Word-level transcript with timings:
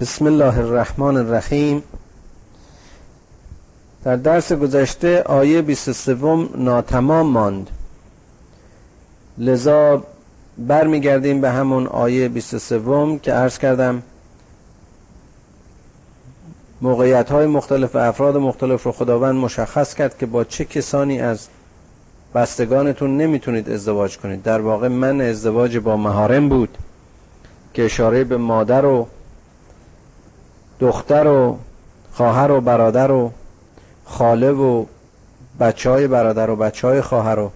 بسم 0.00 0.26
الله 0.26 0.58
الرحمن 0.58 1.16
الرحیم. 1.16 1.82
در 4.04 4.16
درس 4.16 4.52
گذشته 4.52 5.22
آیه 5.22 5.62
23 5.62 6.48
ناتمام 6.56 7.26
ماند. 7.26 7.70
لذا 9.38 10.02
برمیگردیم 10.58 11.40
به 11.40 11.50
همون 11.50 11.86
آیه 11.86 12.28
23 12.28 13.18
که 13.22 13.32
عرض 13.32 13.58
کردم. 13.58 14.02
موقعیت 16.80 17.30
های 17.30 17.46
مختلف 17.46 17.94
و 17.94 17.98
افراد 17.98 18.36
مختلف 18.36 18.82
رو 18.82 18.92
خداوند 18.92 19.34
مشخص 19.34 19.94
کرد 19.94 20.18
که 20.18 20.26
با 20.26 20.44
چه 20.44 20.64
کسانی 20.64 21.20
از 21.20 21.48
بستگانتون 22.34 23.16
نمی‌تونید 23.16 23.70
ازدواج 23.70 24.18
کنید. 24.18 24.42
در 24.42 24.60
واقع 24.60 24.88
من 24.88 25.20
ازدواج 25.20 25.78
با 25.78 25.96
مهارم 25.96 26.48
بود 26.48 26.78
که 27.74 27.84
اشاره 27.84 28.24
به 28.24 28.36
مادر 28.36 28.84
و 28.84 29.06
دختر 30.80 31.26
و 31.26 31.58
خواهر 32.12 32.50
و 32.50 32.60
برادر 32.60 33.10
و 33.10 33.32
خاله 34.04 34.50
و 34.50 34.84
بچه 35.60 35.90
های 35.90 36.06
برادر 36.06 36.50
و 36.50 36.56
بچه 36.56 36.88
های 36.88 37.00
خواهر 37.00 37.38
و 37.38 37.50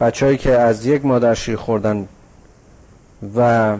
بچه 0.00 0.26
هایی 0.26 0.38
که 0.38 0.58
از 0.58 0.86
یک 0.86 1.04
مادر 1.04 1.34
شیر 1.34 1.56
خوردن 1.56 2.08
و 3.36 3.76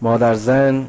مادر 0.00 0.34
زن 0.34 0.86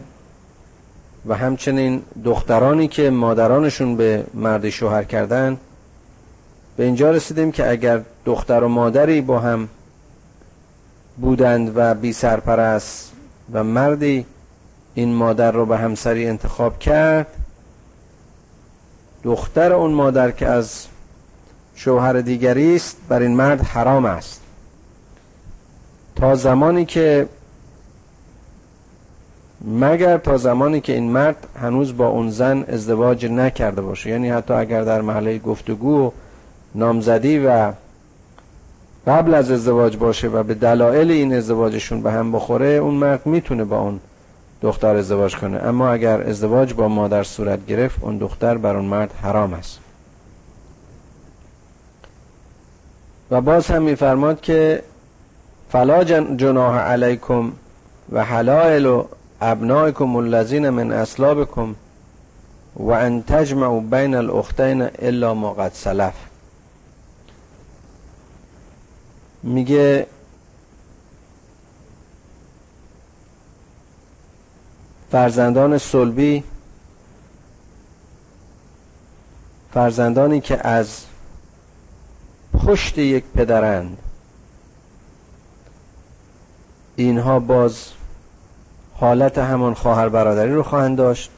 و 1.25 1.36
همچنین 1.36 2.02
دخترانی 2.25 2.88
که 2.88 3.09
مادرانشون 3.09 3.95
به 3.95 4.23
مردی 4.34 4.72
شوهر 4.72 5.03
کردن 5.03 5.58
به 6.77 6.84
اینجا 6.84 7.11
رسیدیم 7.11 7.52
که 7.52 7.70
اگر 7.70 8.02
دختر 8.25 8.64
و 8.64 8.67
مادری 8.67 9.22
با 9.22 9.39
هم 9.39 9.70
بودند 11.17 11.72
و 11.75 11.95
بی 11.95 12.14
سرپرست 12.14 13.11
و 13.53 13.64
مردی 13.64 14.25
این 14.95 15.13
مادر 15.13 15.52
رو 15.52 15.65
به 15.65 15.77
همسری 15.77 16.27
انتخاب 16.27 16.79
کرد. 16.79 17.27
دختر 19.23 19.73
اون 19.73 19.91
مادر 19.91 20.31
که 20.31 20.47
از 20.47 20.88
شوهر 21.75 22.22
دیگری 22.22 22.75
است 22.75 22.97
بر 23.09 23.22
این 23.22 23.35
مرد 23.35 23.61
حرام 23.61 24.05
است. 24.05 24.41
تا 26.16 26.35
زمانی 26.35 26.85
که 26.85 27.27
مگر 29.67 30.17
تا 30.17 30.38
زمانی 30.38 30.81
که 30.81 30.94
این 30.94 31.11
مرد 31.11 31.47
هنوز 31.61 31.97
با 31.97 32.07
اون 32.07 32.30
زن 32.30 32.63
ازدواج 32.67 33.25
نکرده 33.25 33.81
باشه. 33.81 34.09
یعنی 34.09 34.30
حتی 34.30 34.53
اگر 34.53 34.81
در 34.81 35.02
محله 35.02 35.39
گفتگو 35.39 36.11
نامزدی 36.75 37.39
و 37.39 37.72
قبل 39.07 39.33
از 39.33 39.52
ازدواج 39.52 39.97
باشه 39.97 40.28
و 40.28 40.44
به 40.44 40.53
دلایل 40.53 41.11
این 41.11 41.33
ازدواجشون 41.33 42.02
به 42.02 42.11
هم 42.11 42.31
بخوره 42.31 42.67
اون 42.67 42.94
مرد 42.94 43.25
می‌تونه 43.25 43.63
با 43.63 43.80
اون 43.80 44.00
دختر 44.64 44.95
ازدواج 44.95 45.36
کنه. 45.36 45.58
اما 45.58 45.89
اگر 45.89 46.22
ازدواج 46.22 46.73
با 46.73 46.88
مادر 46.88 47.23
صورت 47.23 47.66
گرفت 47.66 48.03
اون 48.03 48.17
دختر 48.17 48.58
بر 48.58 48.75
اون 48.75 48.86
مرد 48.86 49.11
حرام 49.22 49.53
است. 49.53 49.80
و 53.31 53.41
باز 53.41 53.67
هم 53.67 53.81
میفرماد 53.81 54.41
که 54.41 54.84
فلا 55.72 56.03
جناح 56.36 56.78
علیکم 56.78 57.52
و 58.11 58.23
حلائل 58.23 59.02
ابنائکم 59.41 60.16
الذین 60.16 60.69
من 60.69 60.91
اسلابکم 60.91 61.75
و 62.75 62.91
ان 62.91 63.23
تجمعوا 63.23 63.80
بین 63.80 64.16
الاختین 64.16 64.81
الا 65.00 65.34
ما 65.34 65.53
قد 65.53 65.72
سلف. 65.73 66.14
میگه 69.44 70.08
فرزندان 75.14 75.78
صلبی 75.78 76.44
فرزندانی 79.73 80.42
که 80.42 80.67
از 80.67 81.06
پشت 82.53 82.97
یک 82.97 83.24
پدرند. 83.35 83.97
اینها 86.96 87.40
باز 87.40 87.88
حالت 88.94 89.38
همان 89.38 89.74
خواهر 89.74 90.09
برادری 90.09 90.53
رو 90.53 90.63
خواهند 90.63 90.97
داشت 90.97 91.31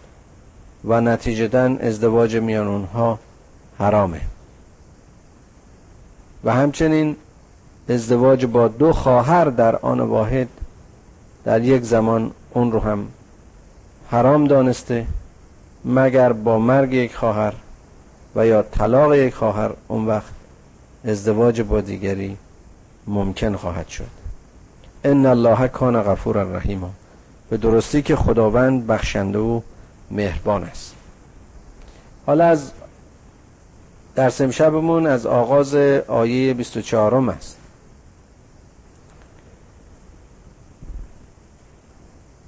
و 0.86 1.02
نتیجتا 1.02 1.64
ازدواج 1.64 2.36
میان 2.36 2.68
اونها 2.68 3.20
حرامه. 3.78 4.22
و 6.44 6.54
همچنین 6.54 7.16
ازدواج 7.90 8.46
با 8.46 8.68
دو 8.68 8.94
خواهر 8.94 9.46
در 9.46 9.76
آن 9.76 10.00
واحد 10.00 10.48
در 11.44 11.62
یک 11.62 11.84
زمان 11.84 12.32
اون 12.54 12.72
رو 12.72 12.80
هم 12.80 13.08
حرام 14.12 14.48
دانسته 14.48 15.06
مگر 15.86 16.34
با 16.34 16.60
مرگ 16.60 16.94
یک 16.94 17.16
خواهر 17.16 17.54
و 18.36 18.48
یا 18.48 18.62
طلاق 18.62 19.14
یک 19.14 19.34
خواهر 19.34 19.72
اون 19.88 20.06
وقت 20.06 20.34
ازدواج 21.06 21.62
با 21.62 21.82
دیگری 21.82 22.38
ممکن 23.08 23.56
خواهد 23.56 23.88
شد. 23.88 24.08
ان 25.04 25.26
الله 25.26 25.68
کان 25.68 26.04
غفور 26.04 26.38
الرحیم 26.38 26.96
به 27.50 27.58
درستی 27.58 28.02
که 28.02 28.16
خداوند 28.16 28.88
بخشنده 28.88 29.40
و 29.40 29.62
مهربان 30.12 30.64
است. 30.64 30.96
حالا 32.26 32.46
از 32.46 32.72
درس 34.16 34.42
امشبمون 34.42 35.08
از 35.08 35.26
آغاز 35.26 35.76
آیه 36.08 36.54
24 36.54 37.30
است. 37.30 37.58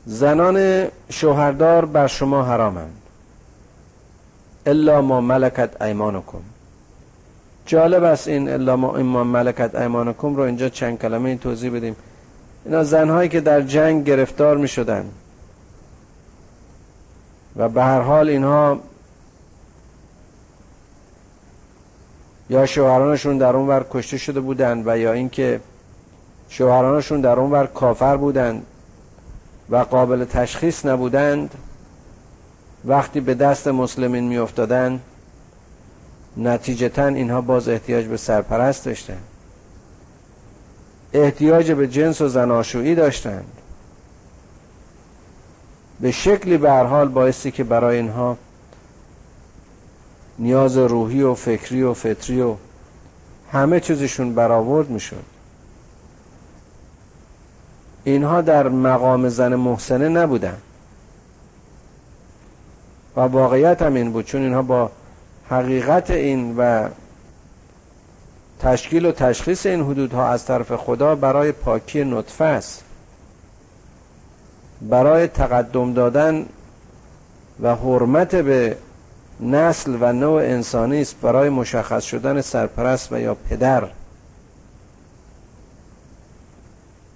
زنان 0.07 0.87
شوهردار 1.09 1.85
بر 1.85 2.07
شما 2.07 2.43
حرامند. 2.43 3.01
الا 4.65 5.01
ما 5.01 5.21
ملکت 5.21 5.81
ایمانکم. 5.81 6.41
جالب 7.65 8.03
است 8.03 8.27
این 8.27 8.49
الا 8.49 8.75
ما, 8.75 8.91
ما 8.91 9.23
ملکت 9.23 9.75
ایمانکم 9.75 10.35
رو 10.35 10.43
اینجا 10.43 10.69
چند 10.69 10.99
کلمه 10.99 11.29
این 11.29 11.37
توضیح 11.37 11.75
بدیم. 11.75 11.95
اینا 12.65 12.83
زنهایی 12.83 13.29
که 13.29 13.41
در 13.41 13.61
جنگ 13.61 14.03
گرفتار 14.03 14.57
می 14.57 14.67
شدن 14.67 15.05
و 17.55 17.69
به 17.69 17.83
هر 17.83 18.01
حال 18.01 18.29
اینها 18.29 18.79
یا 22.49 22.65
شوهرانشون 22.65 23.37
در 23.37 23.55
اون 23.55 23.67
ور 23.67 23.85
کشته 23.91 24.17
شده 24.17 24.39
بودند 24.39 24.87
و 24.87 24.97
یا 24.97 25.11
اینکه 25.11 25.59
شوهرانشون 26.49 27.21
در 27.21 27.39
اون 27.39 27.51
ور 27.51 27.65
کافر 27.65 28.17
بودند 28.17 28.65
و 29.69 29.77
قابل 29.77 30.25
تشخیص 30.25 30.85
نبودند 30.85 31.55
وقتی 32.85 33.19
به 33.19 33.33
دست 33.33 33.67
مسلمین 33.67 34.23
می 34.23 34.37
افتادن 34.37 34.99
نتیجتا 36.37 37.07
اینها 37.07 37.41
باز 37.41 37.69
احتیاج 37.69 38.05
به 38.05 38.17
سرپرست 38.17 38.85
داشتند. 38.85 39.23
احتیاج 41.13 41.71
به 41.71 41.87
جنس 41.87 42.21
و 42.21 42.27
زناشویی 42.27 42.95
داشتند. 42.95 43.51
به 45.99 46.11
شکلی 46.11 46.57
به 46.57 46.71
حال 46.71 47.07
بایستی 47.07 47.51
که 47.51 47.63
برای 47.63 47.97
اینها 47.97 48.37
نیاز 50.39 50.77
روحی 50.77 51.21
و 51.21 51.33
فکری 51.33 51.83
و 51.83 51.93
فطری 51.93 52.41
و 52.41 52.55
همه 53.51 53.79
چیزشون 53.79 54.35
برآورد 54.35 54.89
می‌شد. 54.89 55.36
اینها 58.07 58.41
در 58.41 58.69
مقام 58.69 59.29
زن 59.29 59.55
محسنه 59.55 60.09
نبودن. 60.09 60.57
و 63.15 63.19
واقعیت 63.21 63.81
هم 63.81 63.93
این 63.93 64.11
بود 64.11 64.25
چون 64.25 64.41
اینها 64.41 64.61
با 64.61 64.91
حقیقت 65.49 66.11
این 66.11 66.55
و 66.57 66.89
تشکیل 68.59 69.05
و 69.05 69.11
تشخیص 69.11 69.65
این 69.65 69.83
حدودها 69.83 70.29
از 70.29 70.45
طرف 70.45 70.75
خدا 70.75 71.15
برای 71.15 71.51
پاکی 71.51 72.03
نطفه 72.03 72.45
است. 72.45 72.83
برای 74.81 75.27
تقدم 75.27 75.93
دادن 75.93 76.45
و 77.61 77.75
حرمت 77.75 78.35
به 78.35 78.77
نسل 79.39 79.97
و 80.01 80.13
نوع 80.13 80.41
انسانی 80.41 81.01
است 81.01 81.15
برای 81.21 81.49
مشخص 81.49 82.03
شدن 82.03 82.41
سرپرست 82.41 83.11
و 83.11 83.19
یا 83.19 83.37
پدر. 83.49 83.87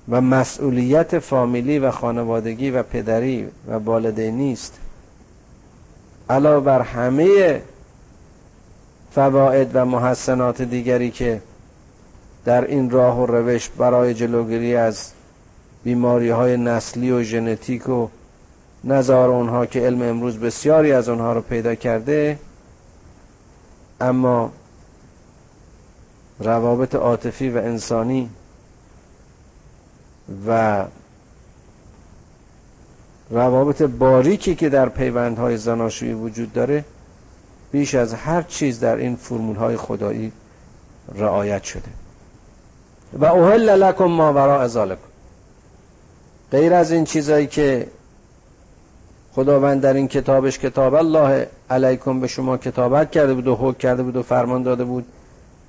و 0.09 0.21
مسئولیت 0.21 1.19
فامیلی 1.19 1.79
و 1.79 1.91
خانوادگی 1.91 2.71
و 2.71 2.83
پدری 2.83 3.47
و 3.67 3.73
والدینی 3.73 4.53
است 4.53 4.79
علاوه 6.29 6.65
بر 6.65 6.81
همه 6.81 7.61
فواید 9.11 9.69
و 9.73 9.85
محسنات 9.85 10.61
دیگری 10.61 11.11
که 11.11 11.41
در 12.45 12.65
این 12.65 12.89
راه 12.89 13.21
و 13.21 13.25
روش 13.25 13.69
برای 13.69 14.13
جلوگیری 14.13 14.75
از 14.75 15.11
بیماری 15.83 16.29
های 16.29 16.57
نسلی 16.57 17.11
و 17.11 17.23
ژنتیک 17.23 17.89
و 17.89 18.07
نظار 18.83 19.29
اونها 19.29 19.65
که 19.65 19.79
علم 19.79 20.01
امروز 20.01 20.39
بسیاری 20.39 20.91
از 20.91 21.09
اونها 21.09 21.33
رو 21.33 21.41
پیدا 21.41 21.75
کرده 21.75 22.39
اما 24.01 24.51
روابط 26.39 26.95
عاطفی 26.95 27.49
و 27.49 27.57
انسانی 27.57 28.29
و 30.47 30.85
روابط 33.29 33.81
باریکی 33.81 34.55
که 34.55 34.69
در 34.69 34.89
پیوندهای 34.89 35.57
زناشویی 35.57 36.13
وجود 36.13 36.53
داره 36.53 36.85
بیش 37.71 37.95
از 37.95 38.13
هر 38.13 38.41
چیز 38.41 38.79
در 38.79 38.95
این 38.95 39.15
فرمولهای 39.15 39.77
خدایی 39.77 40.31
رعایت 41.15 41.63
شده. 41.63 41.89
و 43.13 43.25
اوهل 43.25 43.69
لکم 43.69 44.05
ما 44.05 44.33
وراء 44.33 44.67
ذالک 44.67 44.97
غیر 46.51 46.73
از 46.73 46.91
این 46.91 47.03
چیزایی 47.03 47.47
که 47.47 47.87
خداوند 49.33 49.81
در 49.81 49.93
این 49.93 50.07
کتابش 50.07 50.59
کتاب 50.59 50.93
الله 50.95 51.47
علیکم 51.69 52.19
به 52.19 52.27
شما 52.27 52.57
کتابت 52.57 53.11
کرده 53.11 53.33
بود 53.33 53.47
و 53.47 53.55
حکم 53.55 53.77
کرده 53.77 54.03
بود 54.03 54.15
و 54.15 54.23
فرمان 54.23 54.63
داده 54.63 54.83
بود 54.83 55.05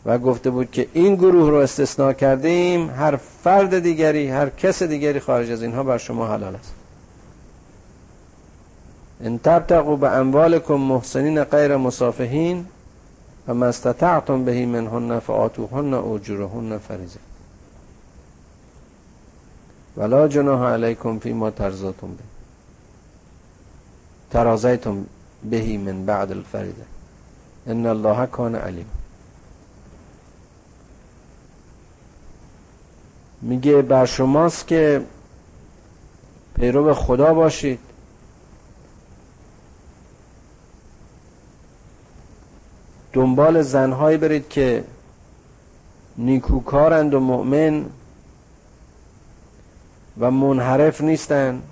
و 0.06 0.18
گفته 0.18 0.50
بود 0.50 0.70
که 0.70 0.88
این 0.92 1.14
گروه 1.14 1.50
رو 1.50 1.56
استثناء 1.56 2.12
کردیم 2.12 2.90
هر 2.90 3.16
فرد 3.16 3.78
دیگری 3.78 4.28
هر 4.28 4.48
کس 4.48 4.82
دیگری 4.82 5.20
خارج 5.20 5.50
از 5.50 5.62
اینها 5.62 5.82
بر 5.82 5.98
شما 5.98 6.26
حلال 6.26 6.56
است. 6.56 6.74
ان 9.24 9.38
تبتقوا 9.38 9.96
به 9.96 10.10
اموالکم 10.10 10.74
محسنین 10.74 11.44
غیر 11.44 11.76
مصافحین 11.76 12.66
و 13.48 13.54
ما 13.54 13.66
استطعتم 13.66 14.44
بهی 14.44 14.66
منهن 14.66 15.18
فآتوهن 15.18 15.94
اجورهن 15.94 16.78
فریضه. 16.78 17.20
ولا 19.96 20.28
جناح 20.28 20.72
علیکم 20.72 21.18
فی 21.18 21.32
ما 21.32 21.50
ترزاتم 21.50 22.08
به. 22.08 22.22
ترازیتم 24.30 25.04
بهی 25.50 25.76
من 25.76 26.06
بعد 26.06 26.32
الفریضه. 26.32 26.84
ان 27.66 27.86
الله 27.86 28.26
کان 28.26 28.54
علیم. 28.54 28.86
میگه 33.42 33.82
بر 33.82 34.06
شماست 34.06 34.66
که 34.66 35.02
پیرو 36.54 36.94
خدا 36.94 37.34
باشید. 37.34 37.78
دنبال 43.12 43.62
زنهایی 43.62 44.16
برید 44.16 44.48
که 44.48 44.84
نیکوکارند 46.18 47.14
و 47.14 47.20
مؤمن 47.20 47.84
و 50.20 50.30
منحرف 50.30 51.00
نیستند 51.00 51.62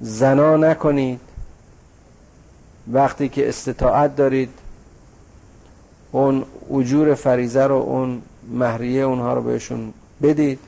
زنا 0.00 0.56
نکنید. 0.56 1.20
وقتی 2.92 3.28
که 3.28 3.48
استطاعت 3.48 4.16
دارید 4.16 4.50
اون 6.12 6.44
اجور 6.70 7.14
فریزه 7.14 7.66
رو 7.66 7.74
اون 7.74 8.22
مهریه 8.50 9.02
اونها 9.02 9.34
رو 9.34 9.42
بهشون 9.42 9.92
بدید. 10.22 10.58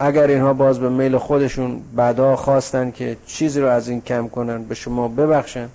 اگر 0.00 0.26
اینها 0.26 0.52
باز 0.52 0.78
به 0.80 0.88
میل 0.88 1.18
خودشون 1.18 1.82
بعدا 1.96 2.36
خواستن 2.36 2.90
که 2.90 3.16
چیزی 3.26 3.60
رو 3.60 3.66
از 3.66 3.88
این 3.88 4.00
کم 4.00 4.28
کنن 4.28 4.64
به 4.64 4.74
شما 4.74 5.08
ببخشن. 5.08 5.68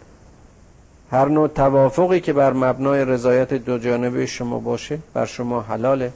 هر 1.12 1.28
نوع 1.28 1.48
توافقی 1.48 2.20
که 2.20 2.34
بر 2.34 2.54
مبنای 2.54 3.06
رضایت 3.06 3.54
دو 3.54 3.78
جانبه 3.78 4.26
شما 4.26 4.60
باشه 4.60 5.00
بر 5.14 5.26
شما 5.26 5.62
حلاله 5.62 6.14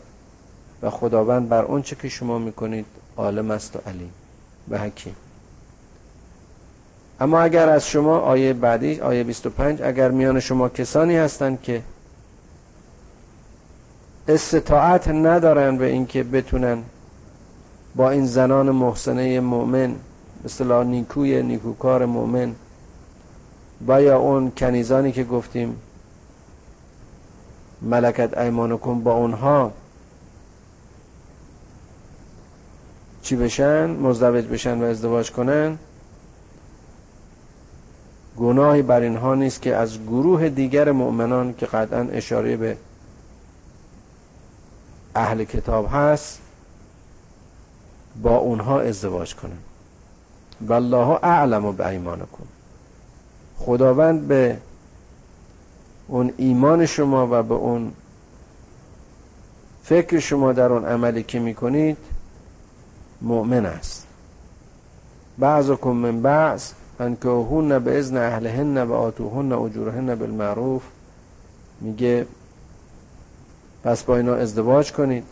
و 0.82 0.90
خداوند 0.90 1.50
بر 1.50 1.64
اون 1.64 1.82
چه 1.82 1.96
که 1.96 2.10
شما 2.10 2.40
می‌کنید 2.40 2.86
عالم 3.18 3.52
است 3.52 3.76
و 3.76 3.80
علیم 3.90 4.12
و 4.70 4.78
حکیم. 4.78 5.16
اما 7.20 7.40
اگر 7.40 7.70
از 7.70 7.88
شما 7.88 8.20
آیه 8.20 8.54
بعدی 8.54 9.00
آیه 9.00 9.24
25 9.24 9.82
اگر 9.82 10.12
میان 10.12 10.40
شما 10.40 10.70
کسانی 10.70 11.18
هستند 11.18 11.62
که 11.62 11.82
استطاعت 14.28 15.08
ندارن 15.08 15.78
به 15.78 15.86
اینکه 15.86 16.24
بتونن 16.24 16.84
با 17.96 18.10
این 18.10 18.26
زنان 18.26 18.72
محسنه 18.72 19.40
مؤمن 19.40 19.96
مثلا 20.46 20.84
نیکوی 20.84 21.44
نیکوکار 21.44 22.06
مؤمن 22.06 22.56
و 23.88 24.02
یا 24.02 24.18
اون 24.18 24.52
کنیزانی 24.52 25.12
که 25.12 25.24
گفتیم 25.24 25.76
ملکت 27.82 28.38
ایمانکم 28.38 29.00
با 29.00 29.14
اونها 29.14 29.72
چی 33.22 33.36
بشن؟ 33.36 33.90
مزدوج 33.90 34.46
بشن 34.46 34.82
و 34.82 34.84
ازدواج 34.84 35.32
کنن؟ 35.32 35.78
گناهی 38.38 38.82
بر 38.82 39.02
اینها 39.02 39.36
نیست 39.36 39.62
که 39.62 39.76
از 39.76 40.04
گروه 40.04 40.50
دیگر 40.50 40.92
مؤمنان 40.92 41.54
که 41.54 41.66
قطعا 41.66 42.00
اشاره 42.00 42.58
به 42.58 42.78
اهل 45.18 45.44
کتاب 45.44 45.90
هست 45.92 46.42
با 48.22 48.38
اونها 48.38 48.82
ازدواج 48.82 49.36
کنن. 49.36 49.58
والله 50.68 51.20
اعلم 51.24 51.66
و 51.66 51.72
به 51.72 51.88
ایمانکم. 51.88 52.46
خداوند 53.58 54.28
به 54.28 54.58
اون 56.08 56.34
ایمان 56.38 56.86
شما 56.86 57.28
و 57.32 57.44
به 57.44 57.54
اون 57.54 57.92
فکر 59.84 60.20
شما 60.20 60.54
در 60.54 60.72
اون 60.74 60.86
عملی 60.86 61.24
که 61.24 61.40
می‌کنید 61.40 61.98
مؤمن 63.22 63.66
است. 63.66 64.08
بعضکم 65.38 65.90
من 65.90 66.22
بعض 66.22 66.72
انکهون 67.00 67.80
به 67.80 68.00
ازن 68.00 68.18
اهلهن 68.18 68.78
و 68.84 68.94
آتوهن 68.94 69.52
اجورهن 69.52 70.16
بالمعروف. 70.16 70.84
میگه 71.82 72.26
پس 73.88 74.04
با 74.04 74.18
اینا 74.18 74.36
ازدواج 74.36 74.92
کنید. 74.92 75.24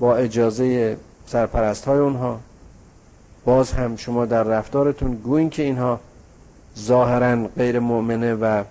با 0.00 0.16
اجازه 0.16 0.96
سرپرست 1.26 1.84
های 1.84 1.98
اونها. 1.98 2.40
باز 3.44 3.72
هم 3.72 3.96
شما 3.96 4.26
در 4.26 4.42
رفتارتون 4.42 5.14
گوین 5.14 5.50
که 5.50 5.62
اینها 5.62 6.00
ظاهرا 6.78 7.48
غیر 7.56 7.78
مؤمنه 7.78 8.34
و 8.34 8.64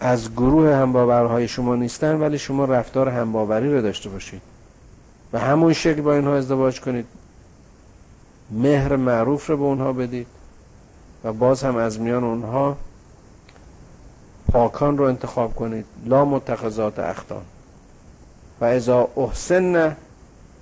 از 0.00 0.32
گروه 0.32 0.74
همباورهای 0.74 1.48
شما 1.48 1.76
نیستن 1.76 2.20
ولی 2.20 2.38
شما 2.38 2.64
رفتار 2.64 3.08
همباوری 3.08 3.74
رو 3.74 3.82
داشته 3.82 4.08
باشید. 4.08 4.42
و 5.32 5.38
همون 5.38 5.72
شکل 5.72 6.00
با 6.00 6.14
اینها 6.14 6.36
ازدواج 6.36 6.80
کنید. 6.80 7.06
مهر 8.50 8.96
معروف 8.96 9.46
رو 9.46 9.56
به 9.56 9.62
اونها 9.62 9.92
بدید. 9.92 10.26
و 11.24 11.32
باز 11.32 11.64
هم 11.64 11.76
از 11.76 12.00
میان 12.00 12.24
اونها 12.24 12.76
پاکان 14.56 14.98
رو 14.98 15.04
انتخاب 15.04 15.54
کنید. 15.54 15.84
لا 16.04 16.24
متخذات 16.24 16.98
اختان 16.98 17.42
و 18.60 18.64
اذا 18.64 19.08
احسن 19.16 19.96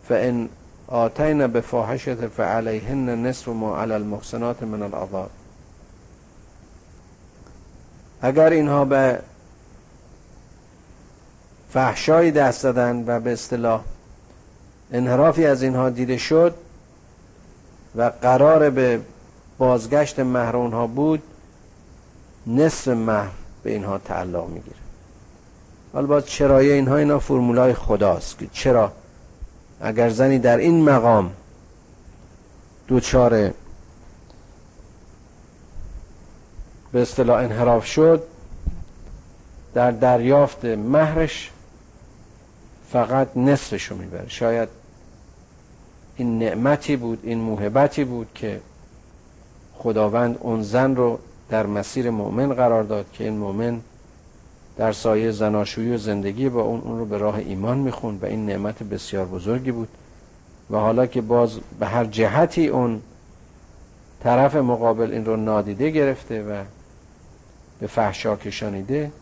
فان 0.08 0.48
آتین 0.86 1.46
بفاحشت 1.46 2.26
فعلیهن 2.28 3.26
نصف 3.26 3.48
ما 3.48 3.78
علی 3.78 3.92
المحسنات 3.92 4.62
من 4.62 4.82
العذاب. 4.82 5.30
اگر 8.22 8.50
اینها 8.50 8.84
به 8.84 9.18
فحشایی 11.72 12.30
دست 12.30 12.62
دادن 12.62 13.04
و 13.06 13.20
به 13.20 13.32
اصطلاح 13.32 13.80
انحرافی 14.92 15.46
از 15.46 15.62
اینها 15.62 15.90
دیده 15.90 16.16
شد 16.16 16.54
و 17.96 18.12
قرار 18.22 18.70
به 18.70 19.00
بازگشت 19.58 20.20
مهر 20.20 20.56
اونها 20.56 20.86
بود 20.86 21.22
نصف 22.46 22.88
مهر 22.88 23.43
به 23.64 23.70
اینها 23.70 23.98
تعلق 23.98 24.48
می‌گیره. 24.48 24.76
حالا 25.92 26.06
باز 26.06 26.26
چرای 26.26 26.72
اینها 26.72 26.96
اینا 26.96 27.18
فرمولای 27.18 27.74
خداست 27.74 28.38
که 28.38 28.46
چرا 28.52 28.92
اگر 29.80 30.10
زنی 30.10 30.38
در 30.38 30.56
این 30.56 30.84
مقام 30.84 31.32
دوچار 32.88 33.30
به 36.92 37.02
اصطلاح 37.02 37.38
انحراف 37.38 37.86
شد 37.86 38.22
در 39.74 39.90
دریافت 39.90 40.64
مهرش 40.64 41.50
فقط 42.92 43.36
نصفشو 43.36 43.96
می‌بره. 43.96 44.28
شاید 44.28 44.68
این 46.16 46.38
نعمتی 46.38 46.96
بود 46.96 47.18
این 47.22 47.38
موهبتی 47.38 48.04
بود 48.04 48.26
که 48.34 48.60
خداوند 49.78 50.38
اون 50.40 50.62
زن 50.62 50.96
رو 50.96 51.18
در 51.48 51.66
مسیر 51.66 52.10
مؤمن 52.10 52.52
قرار 52.54 52.82
داد 52.82 53.06
که 53.12 53.24
این 53.24 53.36
مؤمن 53.36 53.80
در 54.76 54.92
سایه 54.92 55.30
زناشویی 55.30 55.94
و 55.94 55.98
زندگی 55.98 56.48
با 56.48 56.62
اون 56.62 56.80
اون 56.80 56.98
رو 56.98 57.04
به 57.04 57.18
راه 57.18 57.34
ایمان 57.34 57.78
می‌خوند 57.78 58.22
و 58.22 58.26
این 58.26 58.46
نعمت 58.46 58.82
بسیار 58.82 59.26
بزرگی 59.26 59.72
بود. 59.72 59.88
و 60.70 60.76
حالا 60.76 61.06
که 61.06 61.20
باز 61.20 61.58
به 61.80 61.86
هر 61.86 62.04
جهتی 62.04 62.68
اون 62.68 63.02
طرف 64.22 64.54
مقابل 64.56 65.12
این 65.12 65.24
رو 65.24 65.36
نادیده 65.36 65.90
گرفته 65.90 66.42
و 66.42 66.64
به 67.80 67.86
فحشا 67.86 68.36
کشانیده 68.36 69.12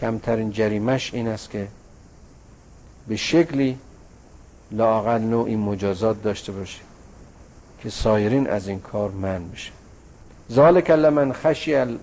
کمترین 0.00 0.50
جریمش 0.50 1.14
این 1.14 1.28
است 1.28 1.50
که 1.50 1.68
به 3.08 3.16
شکلی 3.16 3.78
لاقل 4.72 5.18
نوعی 5.18 5.56
مجازات 5.56 6.22
داشته 6.22 6.52
باشه 6.52 6.80
که 7.82 7.90
سایرین 7.90 8.46
از 8.50 8.68
این 8.68 8.80
کار 8.80 9.10
من 9.10 9.48
بشه. 9.48 9.72
ذالک 10.52 10.90
لمن 10.90 11.32
خشی 11.32 11.74
ال 11.74 11.98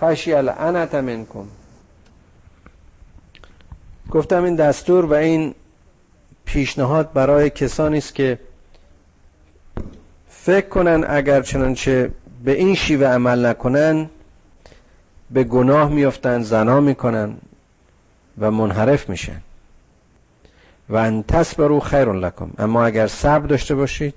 خشی 0.00 0.32
العنت 0.32 0.94
منکم 0.94 1.44
گفتم 4.10 4.44
این 4.44 4.56
دستور 4.56 5.04
و 5.04 5.12
این 5.12 5.54
پیشنهاد 6.44 7.12
برای 7.12 7.50
کسانی 7.50 7.98
است 7.98 8.14
که 8.14 8.38
فکر 10.28 10.68
کنن 10.68 11.04
اگر 11.08 11.42
چنانچه 11.42 12.10
به 12.44 12.52
این 12.52 12.74
شیوه 12.74 13.06
عمل 13.06 13.46
نکنن 13.46 14.10
به 15.30 15.44
گناه 15.44 15.88
میفتن 15.88 16.42
زنا 16.42 16.80
می‌کنن 16.80 17.36
و 18.38 18.50
منحرف 18.50 19.08
میشن. 19.08 19.40
و 20.88 20.96
ان 20.96 21.22
تصبروا 21.22 21.80
خیر 21.80 22.12
لکم. 22.12 22.50
اما 22.58 22.84
اگر 22.84 23.06
صبر 23.06 23.46
داشته 23.46 23.74
باشید 23.74 24.14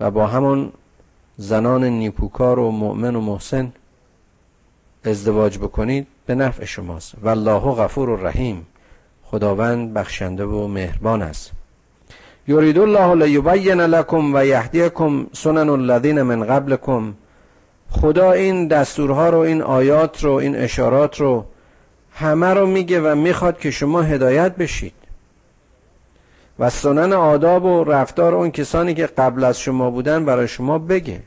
و 0.00 0.10
با 0.10 0.26
همون 0.26 0.72
زنان 1.42 1.84
نیکوکار 1.84 2.58
و 2.58 2.70
مؤمن 2.70 3.16
و 3.16 3.20
محسن 3.20 3.72
ازدواج 5.04 5.58
بکنید 5.58 6.06
به 6.26 6.34
نفع 6.34 6.64
شماست. 6.64 7.14
والله 7.22 7.60
غفور 7.60 8.10
و 8.10 8.16
رحیم 8.16 8.66
خداوند 9.24 9.94
بخشنده 9.94 10.44
و 10.44 10.66
مهربان 10.66 11.22
است. 11.22 11.50
یرید 12.48 12.78
الله 12.78 13.14
لیبین 13.14 13.80
لکم 13.80 14.34
و 14.34 14.44
یهدیکم 14.44 15.26
سنن 15.32 15.68
الذین 15.68 16.22
من 16.22 16.44
قبلکم. 16.44 17.14
خدا 17.90 18.32
این 18.32 18.68
دستورها 18.68 19.28
رو 19.28 19.38
این 19.38 19.62
آیات 19.62 20.24
رو 20.24 20.32
این 20.32 20.56
اشارات 20.56 21.20
رو 21.20 21.44
همه 22.14 22.54
رو 22.54 22.66
میگه 22.66 23.00
و 23.00 23.14
می‌خواد 23.14 23.58
که 23.58 23.70
شما 23.70 24.02
هدایت 24.02 24.56
بشید. 24.56 24.94
و 26.58 26.70
سنن 26.70 27.12
آداب 27.12 27.64
و 27.64 27.84
رفتار 27.84 28.34
اون 28.34 28.50
کسانی 28.50 28.94
که 28.94 29.06
قبل 29.06 29.44
از 29.44 29.60
شما 29.60 29.90
بودن 29.90 30.24
برای 30.24 30.48
شما 30.48 30.78
بگه. 30.78 31.22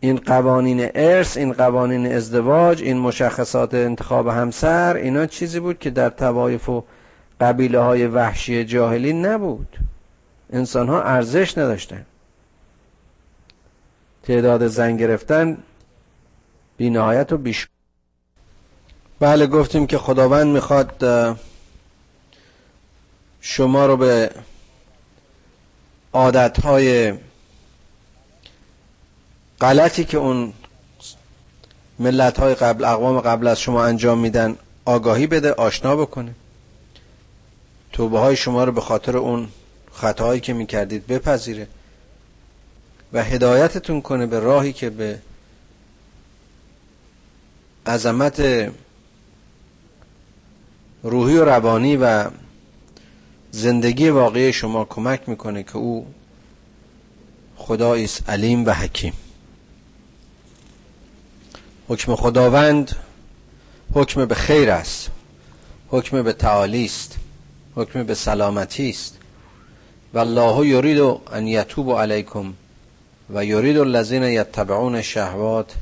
این 0.00 0.16
قوانین 0.16 0.90
ارث 0.94 1.36
این 1.36 1.52
قوانین 1.52 2.12
ازدواج 2.12 2.82
این 2.82 2.98
مشخصات 2.98 3.74
انتخاب 3.74 4.28
همسر 4.28 4.96
اینا 4.96 5.26
چیزی 5.26 5.60
بود 5.60 5.78
که 5.78 5.90
در 5.90 6.10
توایف 6.10 6.68
و 6.68 6.84
قبیله 7.40 7.78
های 7.78 8.06
وحشی 8.06 8.64
جاهلی 8.64 9.12
نبود. 9.12 9.76
انسان 10.52 10.88
ها 10.88 11.02
ارزش 11.02 11.58
نداشتن. 11.58 12.06
تعداد 14.22 14.66
زن 14.66 14.96
گرفتن 14.96 15.58
بی 16.76 16.90
نهایت 16.90 17.32
و 17.32 17.36
بیش. 17.38 17.68
بله 19.20 19.46
گفتیم 19.46 19.86
که 19.86 19.98
خداوند 19.98 20.46
می‌خواد 20.46 21.04
شما 23.40 23.86
رو 23.86 23.96
به 23.96 24.30
عادتهای 26.12 27.14
غلطی 29.60 30.04
که 30.04 30.18
اون 30.18 30.52
ملت 31.98 32.38
های 32.40 32.54
قبل 32.54 32.84
اقوام 32.84 33.20
قبل 33.20 33.46
از 33.46 33.60
شما 33.60 33.84
انجام 33.84 34.18
میدن 34.18 34.56
آگاهی 34.84 35.26
بده 35.26 35.52
آشنا 35.52 35.96
بکنه. 35.96 36.34
توبه 37.92 38.18
های 38.18 38.36
شما 38.36 38.64
رو 38.64 38.72
به 38.72 38.80
خاطر 38.80 39.16
اون 39.16 39.48
خطاهایی 39.92 40.40
که 40.40 40.52
می‌کردید 40.52 41.06
بپذیره 41.06 41.68
و 43.12 43.24
هدایتتون 43.24 44.00
کنه 44.00 44.26
به 44.26 44.40
راهی 44.40 44.72
که 44.72 44.90
به 44.90 45.18
عظمت 47.86 48.42
روحی 51.02 51.36
و 51.36 51.44
روانی 51.44 51.96
و 51.96 52.30
زندگی 53.50 54.08
واقعی 54.08 54.52
شما 54.52 54.84
کمک 54.84 55.28
می‌کنه 55.28 55.62
که 55.62 55.76
او 55.76 56.06
خدایی 57.56 58.04
است 58.04 58.30
علیم 58.30 58.66
و 58.66 58.70
حکیم. 58.70 59.12
حکم 61.88 62.14
خداوند 62.14 62.96
حکم 63.94 64.24
به 64.24 64.34
خیر 64.34 64.70
است 64.70 65.10
حکم 65.88 66.22
به 66.22 66.32
تعالی 66.32 66.84
است 66.84 67.16
حکم 67.74 68.02
به 68.02 68.14
سلامتی 68.14 68.90
است. 68.90 69.18
و 70.14 70.18
الله 70.18 70.66
یرید 70.66 70.98
ان 71.32 71.46
یتوب 71.46 71.92
علیکم 71.92 72.52
و 73.34 73.44
یرید 73.44 73.78
الذین 73.78 74.22
یتبعون 74.22 75.02
شهوات 75.02 75.72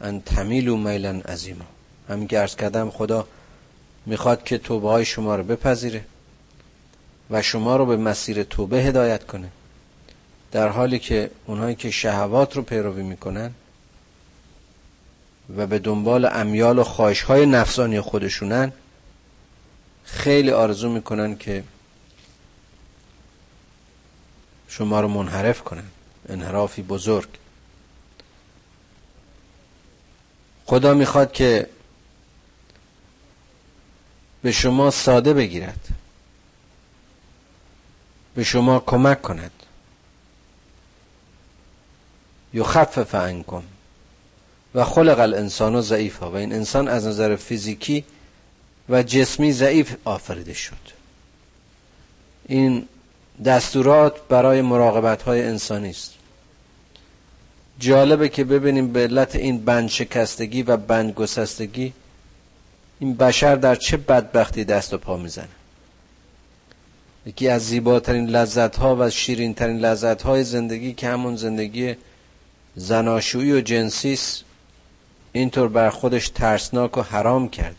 ان 0.00 0.20
تمیلوا 0.20 0.76
میلا 0.76 1.20
عظیما. 1.28 1.64
هم 2.08 2.24
گرس 2.24 2.56
کردم 2.56 2.90
خدا 2.90 3.26
می‌خواد 4.06 4.44
که 4.44 4.58
توبه 4.58 4.88
های 4.88 5.04
شما 5.04 5.36
رو 5.36 5.42
بپذیره 5.42 6.04
و 7.30 7.42
شما 7.42 7.76
رو 7.76 7.86
به 7.86 7.96
مسیر 7.96 8.42
توبه 8.42 8.76
هدایت 8.76 9.26
کنه. 9.26 9.48
در 10.52 10.68
حالی 10.68 10.98
که 10.98 11.30
اونهایی 11.46 11.74
که 11.74 11.90
شهوات 11.90 12.56
رو 12.56 12.62
پیروی 12.62 13.02
می‌کنن 13.02 13.50
و 15.56 15.66
به 15.66 15.78
دنبال 15.78 16.24
امیال 16.24 16.78
و 16.78 16.84
خواهش 16.84 17.22
های 17.22 17.46
نفسانی 17.46 18.00
خودشونن 18.00 18.72
خیلی 20.04 20.50
آرزو 20.50 20.88
می‌کنن 20.88 21.36
که 21.36 21.64
شما 24.68 25.00
رو 25.00 25.08
منحرف 25.08 25.60
کنن. 25.62 25.84
انحرافی 26.28 26.82
بزرگ. 26.82 27.28
خدا 30.66 30.94
می‌خواد 30.94 31.32
که 31.32 31.66
به 34.42 34.52
شما 34.52 34.90
ساده 34.90 35.34
بگیرد. 35.34 35.88
به 38.34 38.44
شما 38.44 38.80
کمک 38.80 39.22
کند. 39.22 39.52
یخفف 42.54 43.14
عنکم. 43.14 43.62
و 44.74 44.84
خلق 44.84 45.18
الانسان 45.18 45.80
ضعیفا 45.80 46.30
و 46.30 46.36
این 46.36 46.52
انسان 46.52 46.88
از 46.88 47.06
نظر 47.06 47.36
فیزیکی 47.36 48.04
و 48.88 49.02
جسمی 49.02 49.52
ضعیف 49.52 49.94
آفریده 50.04 50.54
شد. 50.54 51.00
این 52.48 52.88
دستورات 53.44 54.28
برای 54.28 54.62
مراقبت 54.62 55.22
های 55.22 55.42
انسانی 55.42 55.90
است. 55.90 56.14
جالبه 57.78 58.28
که 58.28 58.44
ببینیم 58.44 58.92
به 58.92 59.00
علت 59.00 59.36
این 59.36 59.64
بند 59.64 59.88
شکستگی 59.88 60.62
و 60.62 60.76
بند 60.76 61.12
گسستگی 61.14 61.92
این 63.00 63.16
بشر 63.16 63.56
در 63.56 63.74
چه 63.74 63.96
بدبختی 63.96 64.64
دست 64.64 64.94
و 64.94 64.98
پا 64.98 65.16
می‌زنه. 65.16 65.48
یکی 67.26 67.48
از 67.48 67.62
زیباترین 67.62 68.26
لذت 68.26 68.76
ها 68.76 68.96
و 68.98 69.10
شیرین 69.10 69.54
ترین 69.54 69.78
لذت 69.78 70.22
های 70.22 70.44
زندگی 70.44 70.92
که 70.92 71.08
همون 71.08 71.36
زندگی 71.36 71.96
زناشویی 72.76 73.52
و 73.52 73.60
جنسی 73.60 74.18
اینطور 75.32 75.68
بر 75.68 75.90
خودش 75.90 76.28
ترسناک 76.28 76.98
و 76.98 77.02
حرام 77.02 77.48
کرده. 77.48 77.76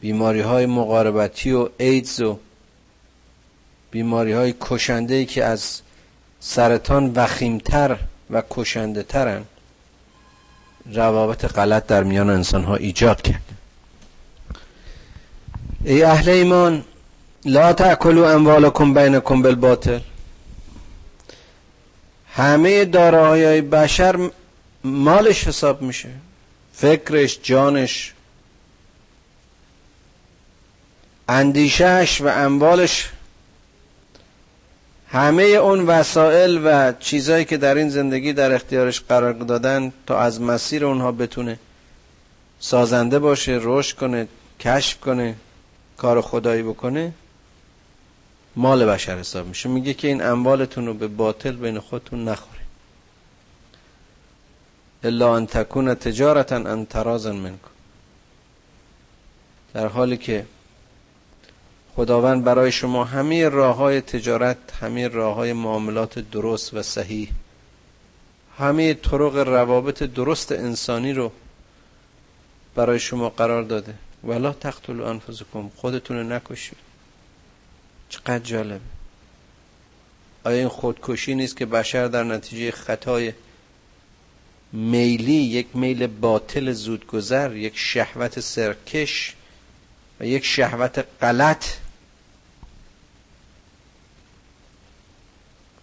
بیماری 0.00 0.40
های 0.40 0.66
مقاربتی 0.66 1.52
و 1.52 1.68
ایدز 1.78 2.20
و 2.20 2.38
بیماری 3.90 4.32
های 4.32 4.54
کشنده 4.60 5.24
که 5.24 5.44
از 5.44 5.80
سرطان 6.40 7.12
وخیمتر 7.14 7.98
و 8.30 8.42
کشنده 8.50 9.02
ترن 9.02 9.44
روابط 10.92 11.44
غلط 11.44 11.86
در 11.86 12.02
میان 12.02 12.30
انسان 12.30 12.64
ها 12.64 12.76
ایجاد 12.76 13.22
کرده 13.22 13.54
ای 15.84 16.02
اهل 16.02 16.28
ایمان 16.28 16.84
لا 17.44 17.72
تأکلوا 17.72 18.30
اموالکم 18.30 18.94
بینکم 18.94 19.42
بالباطل. 19.42 20.00
همه 22.32 22.84
دارایی 22.84 23.60
بشر 23.60 24.30
مالش 24.84 25.48
حساب 25.48 25.82
میشه. 25.82 26.08
فکرش 26.72 27.38
جانش. 27.42 28.12
اندیشهش 31.28 32.20
و 32.20 32.26
اموالش. 32.26 33.10
همه 35.08 35.42
اون 35.42 35.86
وسایل 35.86 36.60
و 36.64 36.92
چیزهایی 37.00 37.44
که 37.44 37.56
در 37.56 37.74
این 37.74 37.88
زندگی 37.88 38.32
در 38.32 38.52
اختیارش 38.52 39.00
قرار 39.00 39.32
دادن 39.32 39.92
تا 40.06 40.18
از 40.18 40.40
مسیر 40.40 40.84
اونها 40.84 41.12
بتونه 41.12 41.58
سازنده 42.60 43.18
باشه 43.18 43.58
رشد 43.62 43.96
کنه 43.96 44.28
کشف 44.60 45.00
کنه 45.00 45.34
کار 45.96 46.20
خدایی 46.20 46.62
بکنه 46.62 47.12
مال 48.56 48.86
بشر 48.86 49.18
حساب 49.18 49.46
میشه. 49.46 49.68
میگه 49.68 49.94
که 49.94 50.08
این 50.08 50.22
اموالتون 50.22 50.86
رو 50.86 50.94
به 50.94 51.08
باطل 51.08 51.52
بین 51.52 51.78
خودتون 51.78 52.28
نخوره 52.28 52.53
الا 55.04 55.36
ان 55.36 55.46
تکون 55.46 55.94
تجارتا 55.94 56.56
ان 56.56 56.86
ترازن 56.86 57.36
منکن 57.36 57.70
در 59.74 59.86
حالی 59.86 60.16
که 60.16 60.46
خداوند 61.96 62.44
برای 62.44 62.72
شما 62.72 63.04
همه 63.04 63.48
راه 63.48 63.76
های 63.76 64.00
تجارت 64.00 64.56
همه 64.80 65.08
راه 65.08 65.34
های 65.34 65.52
معاملات 65.52 66.18
درست 66.18 66.74
و 66.74 66.82
صحیح 66.82 67.30
همه 68.58 68.94
طرق 68.94 69.36
روابط 69.36 70.02
درست 70.02 70.52
انسانی 70.52 71.12
رو 71.12 71.32
برای 72.74 72.98
شما 72.98 73.28
قرار 73.28 73.62
داده. 73.62 73.94
ولا 74.24 74.52
تقتلوا 74.52 75.10
انفسکم. 75.10 75.70
خودتون 75.76 76.16
رو 76.16 76.22
نکشید. 76.22 76.78
چقدر 78.08 78.38
جالبه. 78.38 78.80
آیا 80.44 80.58
این 80.58 80.68
خودکشی 80.68 81.34
نیست 81.34 81.56
که 81.56 81.66
بشر 81.66 82.08
در 82.08 82.24
نتیجه 82.24 82.70
خطای 82.70 83.32
میلی 84.74 85.32
یک 85.32 85.76
میل 85.76 86.06
باطل 86.06 86.72
زودگذر 86.72 87.56
یک 87.56 87.72
شهوت 87.76 88.40
سرکش 88.40 89.34
و 90.20 90.26
یک 90.26 90.44
شهوت 90.44 91.04
غلط. 91.20 91.64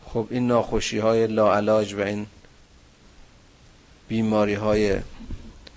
خب 0.05 0.27
این 0.29 0.48
ناخوشی 0.48 0.98
های 0.98 1.27
لاعلاج 1.27 1.93
و 1.93 2.01
این 2.01 2.25
بیماری 4.07 4.53
های 4.53 5.00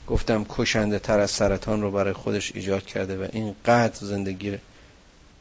گفتم 0.06 0.46
کشنده 0.48 0.98
تر 0.98 1.18
از 1.18 1.30
سرطان 1.30 1.82
رو 1.82 1.90
برای 1.90 2.12
خودش 2.12 2.52
ایجاد 2.54 2.86
کرده 2.86 3.16
و 3.16 3.28
این 3.32 3.54
قدر 3.64 4.06
زندگی 4.06 4.58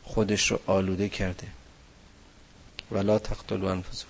خودش 0.03 0.51
رو 0.51 0.59
آلوده 0.65 1.09
کرده. 1.09 1.47
ولا 2.91 3.19
تقتلوا 3.19 3.71
انفسکم 3.71 4.07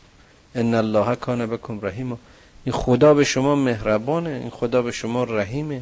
ان 0.55 0.73
الله 0.73 1.15
کان 1.15 1.45
بكم 1.45 1.79
رحیم 1.85 2.19
این 2.65 2.73
خدا 2.73 3.13
به 3.13 3.23
شما 3.23 3.55
مهربانه 3.55 4.29
این 4.29 4.49
خدا 4.49 4.81
به 4.81 4.91
شما 4.91 5.23
رحیمه. 5.23 5.81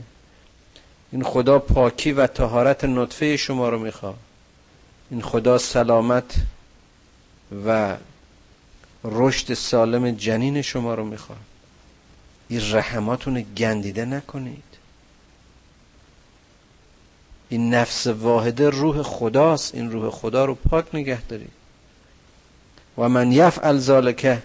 این 1.12 1.24
خدا 1.24 1.60
پاکی 1.60 2.12
و 2.12 2.28
تهارت 2.28 2.84
نطفه 2.84 3.38
شما 3.38 3.70
رو 3.70 3.80
می‌خواد. 3.80 4.18
این 5.12 5.22
خدا 5.22 5.58
سلامت 5.58 6.36
و 7.66 7.98
رشد 9.04 9.54
سالم 9.54 10.12
جنین 10.12 10.62
شما 10.62 10.94
رو 10.94 11.06
می‌خواد. 11.06 11.38
این 12.50 12.62
رحماتون 12.72 13.42
گندیده 13.42 14.06
نکنید. 14.06 14.64
این 17.50 17.74
نفس 17.74 18.08
واحده 18.08 18.70
روح 18.70 19.02
خداست. 19.02 19.76
این 19.76 19.92
روح 19.92 20.10
خدا 20.10 20.46
رو 20.46 20.56
پاک 20.56 20.96
نگه 20.96 21.22
دارید. 21.22 21.52
و 22.98 23.10
من 23.10 23.32
یفعل 23.32 23.78
ذالک 23.78 24.40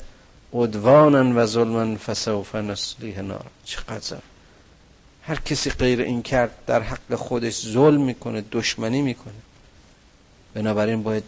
عدوانا 0.53 1.43
و 1.43 1.47
ظلما 1.47 1.97
فسوف 1.97 2.55
نصلیه 2.55 3.23
نار. 3.23 3.47
چقدر 3.65 4.17
هر 5.23 5.37
کسی 5.37 5.71
غیر 5.71 6.01
این 6.01 6.23
کرد 6.23 6.51
در 6.67 6.83
حق 6.83 7.15
خودش 7.15 7.67
ظلم 7.67 8.01
می‌کنه 8.01 8.45
دشمنی 8.53 9.03
می‌کنه. 9.03 9.35
بنابراین 10.55 11.03
باید 11.03 11.25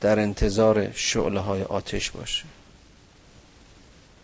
در 0.00 0.18
انتظار 0.18 0.92
شعله 0.92 1.40
های 1.40 1.62
آتش 1.62 2.10
باشه. 2.10 2.44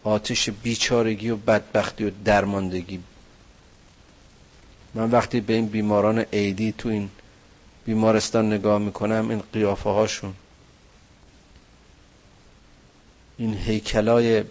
آتش 0.04 0.50
بیچارگی 0.50 1.30
و 1.30 1.36
بدبختی 1.36 2.04
و 2.04 2.10
درماندگی. 2.24 3.00
من 4.94 5.10
وقتی 5.10 5.40
به 5.40 5.54
این 5.54 5.66
بیماران 5.66 6.18
عیدی 6.18 6.74
تو 6.78 6.88
این 6.88 7.10
بیمارستان 7.84 8.52
نگاه 8.52 8.78
می‌کنم 8.78 9.30
این 9.30 9.42
قیافه 9.52 9.90
هاشون 9.90 10.34
این 13.38 13.54
هیکلای 13.54 14.44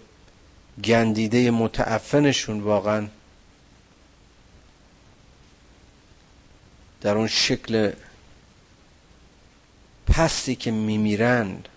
گندیده 0.84 1.51
متعفنشون 1.51 2.60
واقعا 2.60 3.08
در 7.01 7.18
اون 7.18 7.27
شکل 7.27 7.92
پستی 10.08 10.56
که 10.56 10.72
میمیرند 10.72 11.70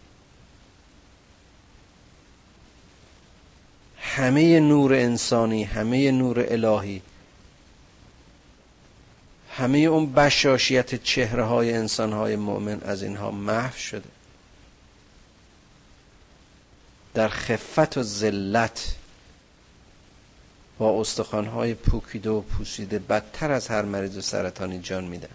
همه 4.01 4.61
نور 4.61 4.95
انسانی 4.95 5.65
همه 5.65 6.11
نور 6.11 6.47
الهی 6.49 7.03
همه 9.51 9.79
اون 9.79 10.13
بشاشیت 10.13 11.03
چهره 11.03 11.45
های 11.45 11.73
انسان 11.73 12.13
های 12.13 12.37
مؤمن 12.37 12.81
از 12.81 13.03
اینها 13.03 13.31
محو 13.31 13.77
شده. 13.79 14.18
در 17.15 17.29
خفت 17.29 17.97
و 17.99 18.03
ذلت 18.03 18.95
با 20.79 21.05
های 21.33 21.75
پوکیده 21.75 22.31
و 22.31 22.41
پوسیده 22.41 22.99
بدتر 22.99 23.53
از 23.53 23.69
هر 23.69 23.83
مریض 23.83 24.25
سرطانی 24.25 24.81
جان 24.81 25.05
میدن. 25.05 25.29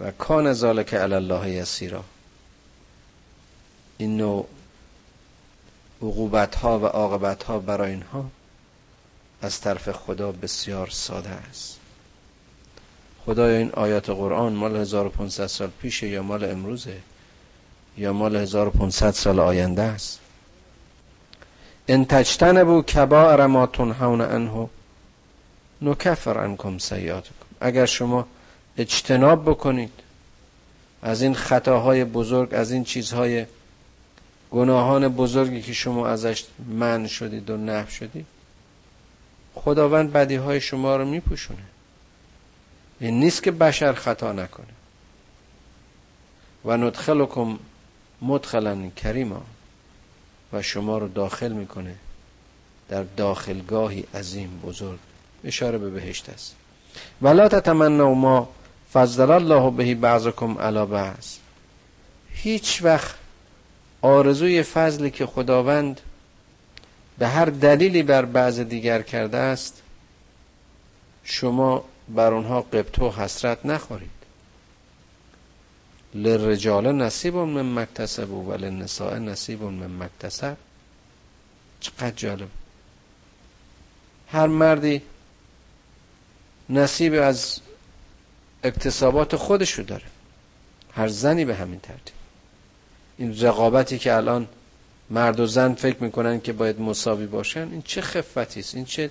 و 0.00 0.10
کان 0.10 0.52
ذالک 0.52 0.94
علی 0.94 1.14
الله 1.14 1.50
یسیرا. 1.50 2.04
این 3.98 4.16
نوع 4.16 4.48
عقوبت 6.02 6.64
و 6.64 6.86
عاقبت 6.86 7.42
ها 7.42 7.58
برای 7.58 7.90
اینها 7.90 8.30
از 9.42 9.60
طرف 9.60 9.90
خدا 9.90 10.32
بسیار 10.32 10.90
ساده 10.90 11.28
است. 11.28 11.78
خدایا 13.26 13.58
این 13.58 13.70
آیات 13.70 14.10
قرآن 14.10 14.52
مال 14.52 14.76
1500 14.76 15.46
سال 15.46 15.70
پیشه 15.70 16.08
یا 16.08 16.22
مال 16.22 16.44
امروزه؟ 16.44 17.00
یا 17.98 18.12
مال 18.12 18.36
1500 18.36 19.10
سال 19.10 19.40
آینده 19.40 19.82
است. 19.82 20.20
ان 21.88 22.04
تجتنبوا 22.04 22.82
کبائر 22.82 23.46
ما 23.46 23.66
تنهون 23.66 24.20
عنه 24.20 24.68
نکفر 25.82 26.38
عنکم 26.38 26.78
سیئاتکم. 26.78 27.34
اگر 27.60 27.86
شما 27.86 28.26
اجتناب 28.78 29.42
بکنید 29.42 29.92
از 31.02 31.22
این 31.22 31.34
خطاهای 31.34 32.04
بزرگ 32.04 32.54
از 32.54 32.72
این 32.72 32.84
چیزهای 32.84 33.46
گناهان 34.50 35.08
بزرگی 35.08 35.62
که 35.62 35.72
شما 35.72 36.08
ازش 36.08 36.44
من 36.68 37.06
شدید 37.06 37.50
و 37.50 37.56
نف 37.56 37.90
شدید 37.90 38.26
خداوند 39.54 40.12
بدی 40.12 40.34
های 40.34 40.60
شما 40.60 40.96
رو 40.96 41.04
میپوشونه. 41.04 41.62
این 43.00 43.20
نیست 43.20 43.42
که 43.42 43.50
بشر 43.50 43.92
خطا 43.92 44.32
نکنه. 44.32 44.66
و 46.64 46.76
ندخلکم 46.76 47.58
مدخلا 48.24 48.90
کریما 48.96 49.42
و 50.52 50.62
شما 50.62 50.98
رو 50.98 51.08
داخل 51.08 51.52
می‌کنه 51.52 51.94
در 52.88 53.02
داخلگاهی 53.16 54.04
عظیم 54.14 54.60
بزرگ. 54.64 54.98
اشاره 55.44 55.78
به 55.78 55.90
بهشت 55.90 56.28
است. 56.28 56.54
ولا 57.22 57.48
تتمنوا 57.48 58.14
ما 58.14 58.48
فضل 58.92 59.30
الله 59.30 59.70
بهی 59.70 59.94
بعضکم 59.94 60.58
علی 60.58 60.86
بعض. 60.86 61.36
هیچ 62.30 62.80
وقت 62.82 63.14
آرزوی 64.02 64.62
فضلی 64.62 65.10
که 65.10 65.26
خداوند 65.26 66.00
به 67.18 67.28
هر 67.28 67.44
دلیلی 67.44 68.02
بر 68.02 68.24
بعض 68.24 68.60
دیگر 68.60 69.02
کرده 69.02 69.38
است 69.38 69.82
شما 71.24 71.84
بر 72.08 72.32
اونها 72.32 72.60
قبط 72.60 72.98
و 72.98 73.10
حسرت 73.10 73.66
نخورید. 73.66 74.13
لرجال 76.14 76.92
نصیب 76.92 77.36
من 77.36 77.82
مکتسب 77.82 78.30
و 78.30 78.52
للنساء 78.52 79.18
نصیب 79.18 79.62
من 79.62 80.04
مکتسب. 80.04 80.56
چقدر 81.80 82.10
جالب. 82.10 82.48
هر 84.28 84.46
مردی 84.46 85.02
نصیب 86.68 87.14
از 87.14 87.60
اکتسابات 88.62 89.36
خودشو 89.36 89.82
داره. 89.82 90.04
هر 90.92 91.08
زنی 91.08 91.44
به 91.44 91.54
همین 91.54 91.80
ترتیب. 91.80 92.14
این 93.18 93.40
رقابتی 93.40 93.98
که 93.98 94.14
الان 94.14 94.48
مرد 95.10 95.40
و 95.40 95.46
زن 95.46 95.74
فکر 95.74 96.02
می‌کنن 96.02 96.40
که 96.40 96.52
باید 96.52 96.80
مساوی 96.80 97.26
باشن 97.26 97.68
این 97.70 97.82
چه 97.82 98.00
خفتی 98.00 98.60
است؟ 98.60 98.74
این 98.74 98.84
چه 98.84 99.10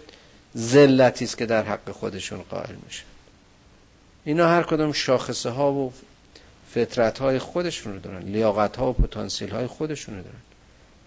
ذلتی 0.57 1.25
است 1.25 1.37
که 1.37 1.45
در 1.45 1.63
حق 1.63 1.91
خودشون 1.91 2.41
قائل 2.41 2.75
میشن؟ 2.85 3.03
اینا 4.25 4.47
هر 4.47 4.63
کدوم 4.63 4.91
شاخصه 4.91 5.49
ها 5.49 5.73
و 5.73 5.93
فطرت 6.73 7.19
های 7.19 7.39
خودشون 7.39 7.93
رو 7.93 7.99
دارن 7.99 8.21
لیاقت 8.23 8.77
ها 8.77 8.89
و 8.89 8.93
پتانسیل 8.93 9.49
های 9.49 9.67
خودشون 9.67 10.15
رو 10.17 10.23
دارن. 10.23 10.41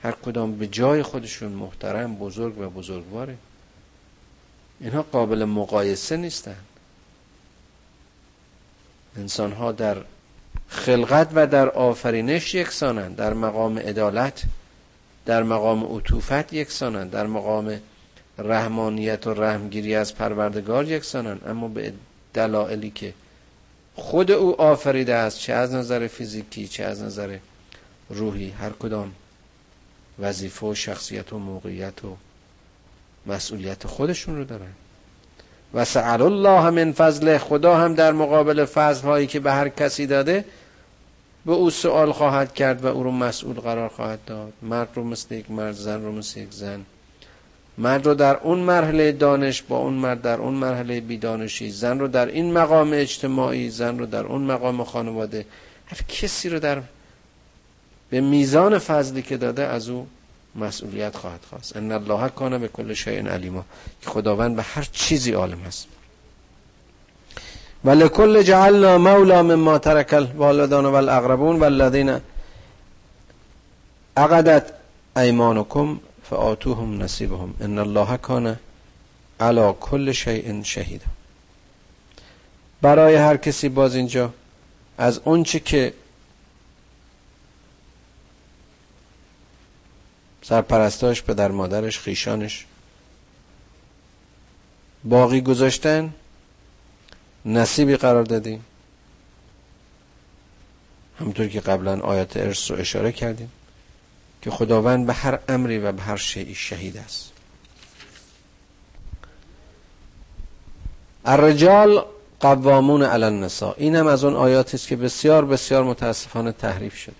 هر 0.02 0.12
کدام 0.12 0.58
به 0.58 0.66
جای 0.66 1.02
خودشون 1.02 1.52
محترم 1.52 2.14
بزرگ 2.16 2.58
و 2.58 2.70
بزرگواره. 2.70 3.36
اینها 4.80 5.02
قابل 5.02 5.44
مقایسه 5.44 6.16
نیستن. 6.16 6.56
انسان 9.16 9.52
ها 9.52 9.72
در 9.72 9.96
خلقت 10.68 11.28
و 11.34 11.46
در 11.46 11.68
آفرینش 11.68 12.54
یکسانند 12.54 13.16
در 13.16 13.34
مقام 13.34 13.78
عدالت 13.78 14.42
در 15.26 15.42
مقام 15.42 15.96
عطوفت 15.96 16.52
یکسانند 16.52 17.10
در 17.10 17.26
مقام 17.26 17.80
رحمانیت 18.38 19.26
و 19.26 19.34
رحمگیری 19.34 19.94
از 19.94 20.14
پروردگار 20.14 20.84
یکسانند 20.84 21.42
اما 21.46 21.68
به 21.68 21.92
دلایلی 22.34 22.90
که 22.90 23.14
خود 23.96 24.30
او 24.30 24.60
آفریده 24.60 25.14
است 25.14 25.38
چه 25.38 25.52
از 25.52 25.72
نظر 25.72 26.06
فیزیکی 26.06 26.68
چه 26.68 26.84
از 26.84 27.02
نظر 27.02 27.38
روحی 28.10 28.50
هر 28.50 28.70
کدام. 28.70 29.12
وظیفه 30.18 30.66
و 30.66 30.74
شخصیت 30.74 31.32
و 31.32 31.38
موقعیت 31.38 32.04
و 32.04 32.16
مسئولیت 33.26 33.86
خودشون 33.86 34.36
رو 34.36 34.44
دارن. 34.44 34.72
و 35.74 35.84
سعال 35.84 36.22
الله 36.22 36.70
من 36.70 36.92
فضله 36.92 37.38
خدا 37.38 37.76
هم 37.76 37.94
در 37.94 38.12
مقابل 38.12 38.64
فضل 38.64 39.02
هایی 39.02 39.26
که 39.26 39.40
به 39.40 39.52
هر 39.52 39.68
کسی 39.68 40.06
داده 40.06 40.44
به 41.46 41.52
او 41.52 41.70
سوال 41.70 42.12
خواهد 42.12 42.54
کرد 42.54 42.84
و 42.84 42.86
او 42.86 43.02
رو 43.02 43.10
مسئول 43.10 43.60
قرار 43.60 43.88
خواهد 43.88 44.24
داد. 44.26 44.52
مرد 44.62 44.88
رو 44.94 45.04
مثل 45.04 45.34
یک 45.34 45.50
مرد 45.50 45.74
زن 45.74 46.04
رو 46.04 46.12
مثل 46.12 46.40
یک 46.40 46.52
زن. 46.52 46.84
مرد 47.78 48.06
رو 48.06 48.14
در 48.14 48.36
اون 48.36 48.58
مرحله 48.58 49.12
دانش 49.12 49.62
با 49.62 49.76
اون 49.76 49.92
مرد 49.92 50.22
در 50.22 50.38
اون 50.38 50.54
مرحله 50.54 51.00
بیدانشی. 51.00 51.70
زن 51.70 51.98
رو 51.98 52.08
در 52.08 52.26
این 52.26 52.52
مقام 52.52 52.90
اجتماعی 52.92 53.70
زن 53.70 53.98
رو 53.98 54.06
در 54.06 54.24
اون 54.24 54.42
مقام 54.42 54.84
خانواده. 54.84 55.46
هر 55.86 55.98
کسی 56.08 56.48
رو 56.48 56.58
در 56.58 56.82
به 58.10 58.20
میزان 58.20 58.78
فضلی 58.78 59.22
که 59.22 59.36
داده 59.36 59.62
از 59.62 59.88
او 59.88 60.06
مسئولیت 60.54 61.16
خواهد 61.16 61.40
خواست. 61.50 61.76
ان 61.76 61.92
الله 61.92 62.28
کان 62.28 62.58
به 62.58 62.68
کل 62.68 62.94
شیء 62.94 63.26
علیما. 63.28 63.64
که 64.02 64.10
خداوند 64.10 64.56
به 64.56 64.62
هر 64.62 64.88
چیزی 64.92 65.32
عالم 65.32 65.58
است. 65.66 65.86
ولکل 67.84 68.42
جعلنا 68.42 68.98
مولا 68.98 69.42
مما 69.42 69.78
ترک 69.78 70.14
الوالدان 70.14 70.86
والاقربون 70.86 71.60
والذین 71.60 72.20
عقدت 74.16 74.72
ایمانکم 75.16 76.00
فآتوهم 76.30 77.02
نصیبهم. 77.02 77.54
ان 77.60 77.78
الله 77.78 78.16
کان 78.16 78.58
علی 79.40 79.72
کل 79.80 80.12
شیء 80.12 80.62
شهید. 80.62 81.02
برای 82.82 83.14
هر 83.14 83.36
کسی 83.36 83.68
باز 83.68 83.94
اینجا 83.94 84.34
از 84.98 85.20
اونچه 85.24 85.60
که 85.60 85.94
سرپرستاش 90.42 91.22
پدر 91.22 91.50
مادرش 91.50 91.98
خیشانش 91.98 92.66
باقی 95.04 95.40
گذاشتن 95.40 96.14
نصیبی 97.44 97.96
قرار 97.96 98.24
دادیم. 98.24 98.64
همطور 101.20 101.48
که 101.48 101.60
قبلا 101.60 102.00
آیات 102.00 102.36
ارث 102.36 102.70
رو 102.70 102.76
اشاره 102.76 103.12
کردیم. 103.12 103.50
که 104.46 104.52
خداوند 104.52 105.06
به 105.06 105.12
هر 105.12 105.38
امری 105.48 105.78
و 105.78 105.92
به 105.92 106.02
هر 106.02 106.16
شیعی 106.16 106.54
شهید 106.54 106.96
است. 106.96 107.32
الرجال 111.24 112.04
قوامون 112.40 113.02
علی 113.02 113.24
النساء. 113.24 113.74
این 113.76 113.96
هم 113.96 114.06
از 114.06 114.24
اون 114.24 114.34
آیاتی 114.36 114.76
است 114.76 114.88
که 114.88 114.96
بسیار 114.96 115.44
بسیار 115.44 115.84
متاسفانه 115.84 116.52
تحریف 116.52 116.96
شده. 116.96 117.14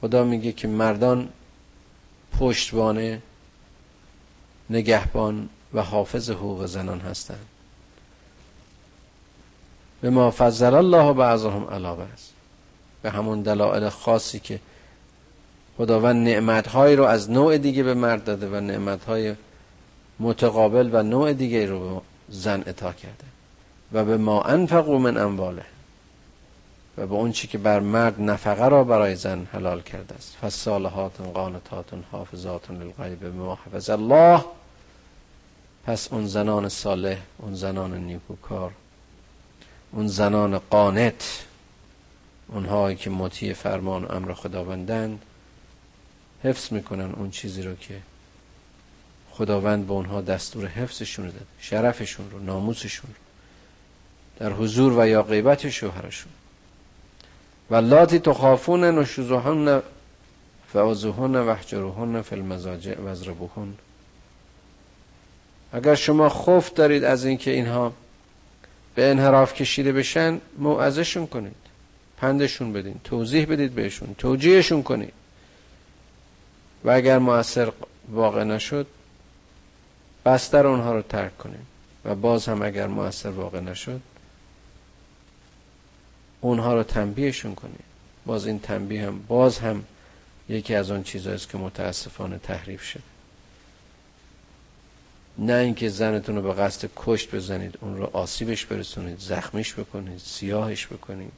خدا 0.00 0.24
میگه 0.24 0.52
که 0.52 0.68
مردان 0.68 1.28
پشتوانه 2.38 3.22
نگهبان 4.70 5.48
و 5.74 5.82
حافظ 5.82 6.30
حقوق 6.30 6.66
زنان 6.66 7.00
هستند. 7.00 7.46
به 10.00 10.10
ما 10.10 10.30
فضل 10.30 10.74
الله 10.74 11.12
بعضهم 11.12 11.64
علاوه 11.64 12.04
است. 12.14 12.39
به 13.02 13.10
همون 13.10 13.42
دلایل 13.42 13.88
خاصی 13.88 14.40
که 14.40 14.60
خداوند 15.76 16.28
نعمتهایی 16.28 16.96
رو 16.96 17.04
از 17.04 17.30
نوع 17.30 17.58
دیگه 17.58 17.82
به 17.82 17.94
مرد 17.94 18.24
داده 18.24 18.48
و 18.48 18.60
نعمتهای 18.60 19.34
متقابل 20.20 20.90
و 20.92 21.02
نوع 21.02 21.32
دیگه 21.32 21.66
رو 21.66 21.94
به 21.94 22.00
زن 22.28 22.60
عطا 22.60 22.92
کرده. 22.92 23.24
و 23.92 24.04
به 24.04 24.16
ما 24.16 24.42
انفقو 24.42 24.98
من 24.98 25.16
امواله. 25.16 25.64
و 26.98 27.06
به 27.06 27.14
اون 27.14 27.32
چی 27.32 27.48
که 27.48 27.58
بر 27.58 27.80
مرد 27.80 28.20
نفقه 28.20 28.68
را 28.68 28.84
برای 28.84 29.16
زن 29.16 29.46
حلال 29.52 29.80
کرده 29.80 30.14
است. 30.14 30.36
فالصالحات 30.40 31.20
قانتات 31.34 31.86
حافظات 32.12 32.70
للغیب 32.70 33.20
بما 33.20 33.58
حفظ 33.66 33.90
الله. 33.90 34.44
پس 35.86 36.12
اون 36.12 36.26
زنان 36.26 36.68
صالح 36.68 37.16
اون 37.38 37.54
زنان 37.54 37.94
نیکوکار 37.94 38.72
اون 39.92 40.06
زنان 40.06 40.58
قانت 40.58 41.44
اونهایی 42.52 42.96
که 42.96 43.10
مطیع 43.10 43.52
فرمان 43.52 44.04
و 44.04 44.12
امر 44.12 44.34
خداوندند 44.34 45.22
حفظ 46.44 46.72
می‌کنن 46.72 47.12
اون 47.12 47.30
چیزی 47.30 47.62
رو 47.62 47.74
که 47.74 48.00
خداوند 49.30 49.86
به 49.86 49.92
اونها 49.92 50.20
دستور 50.20 50.66
حفظشون 50.66 51.26
داد 51.26 51.46
شرفشون 51.60 52.30
رو 52.30 52.38
ناموسشون 52.38 53.10
رو 53.10 53.16
در 54.38 54.52
حضور 54.52 54.98
و 54.98 55.06
یا 55.06 55.22
غیبت 55.22 55.70
شوهرشون. 55.70 56.32
و 57.70 57.74
لاتی 57.74 58.18
تخافون 58.18 58.84
نشوزهن 58.84 59.82
فعوزهن 60.72 61.36
وحجرهن 61.36 62.22
فی 62.22 62.34
المزاجع 62.34 63.00
وزربوهن 63.00 63.74
اگر 65.72 65.94
شما 65.94 66.28
خوف 66.28 66.74
دارید 66.74 67.04
از 67.04 67.24
اینکه 67.24 67.50
اینها 67.50 67.92
به 68.94 69.10
انحراف 69.10 69.54
کشیده 69.54 69.92
بشن 69.92 70.40
موعظشون 70.58 71.26
کنید. 71.26 71.69
پندشون 72.20 72.72
بدین 72.72 73.00
توضیح 73.04 73.46
بدید 73.46 73.74
بهشون 73.74 74.14
توجیهشون 74.18 74.82
کنید. 74.82 75.12
و 76.84 76.90
اگر 76.90 77.18
موثر 77.18 77.72
واقع 78.08 78.44
نشد 78.44 78.86
بستر 80.24 80.66
اونها 80.66 80.94
رو 80.94 81.02
ترک 81.02 81.38
کنید 81.38 81.66
و 82.04 82.14
باز 82.14 82.48
هم 82.48 82.62
اگر 82.62 82.86
موثر 82.86 83.28
واقع 83.28 83.60
نشد 83.60 84.00
اونها 86.40 86.74
رو 86.74 86.82
تنبیهشون 86.82 87.54
کنید 87.54 87.84
باز 88.26 88.46
این 88.46 88.58
تنبیه 88.58 89.06
هم 89.06 89.22
باز 89.28 89.58
هم 89.58 89.84
یکی 90.48 90.74
از 90.74 90.90
اون 90.90 91.02
چیزهاییست 91.02 91.48
که 91.48 91.58
متاسفانه 91.58 92.38
تحریف 92.38 92.82
شده 92.82 93.02
نه 95.38 95.52
اینکه 95.52 95.88
زنتون 95.88 96.36
رو 96.36 96.42
به 96.42 96.52
قصد 96.52 96.90
کشت 96.96 97.34
بزنید 97.34 97.78
اون 97.80 97.96
رو 97.96 98.10
آسیبش 98.12 98.66
برسونید 98.66 99.18
زخمیش 99.18 99.74
بکنید 99.74 100.18
سیاهش 100.18 100.86
بکنید. 100.86 101.32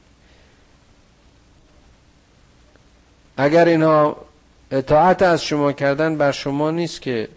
اگر 3.37 3.65
اینها 3.65 4.25
اطاعت 4.71 5.21
از 5.21 5.43
شما 5.43 5.71
کردن 5.71 6.17
بر 6.17 6.31
شما 6.31 6.71
نیست 6.71 7.01
که 7.01 7.29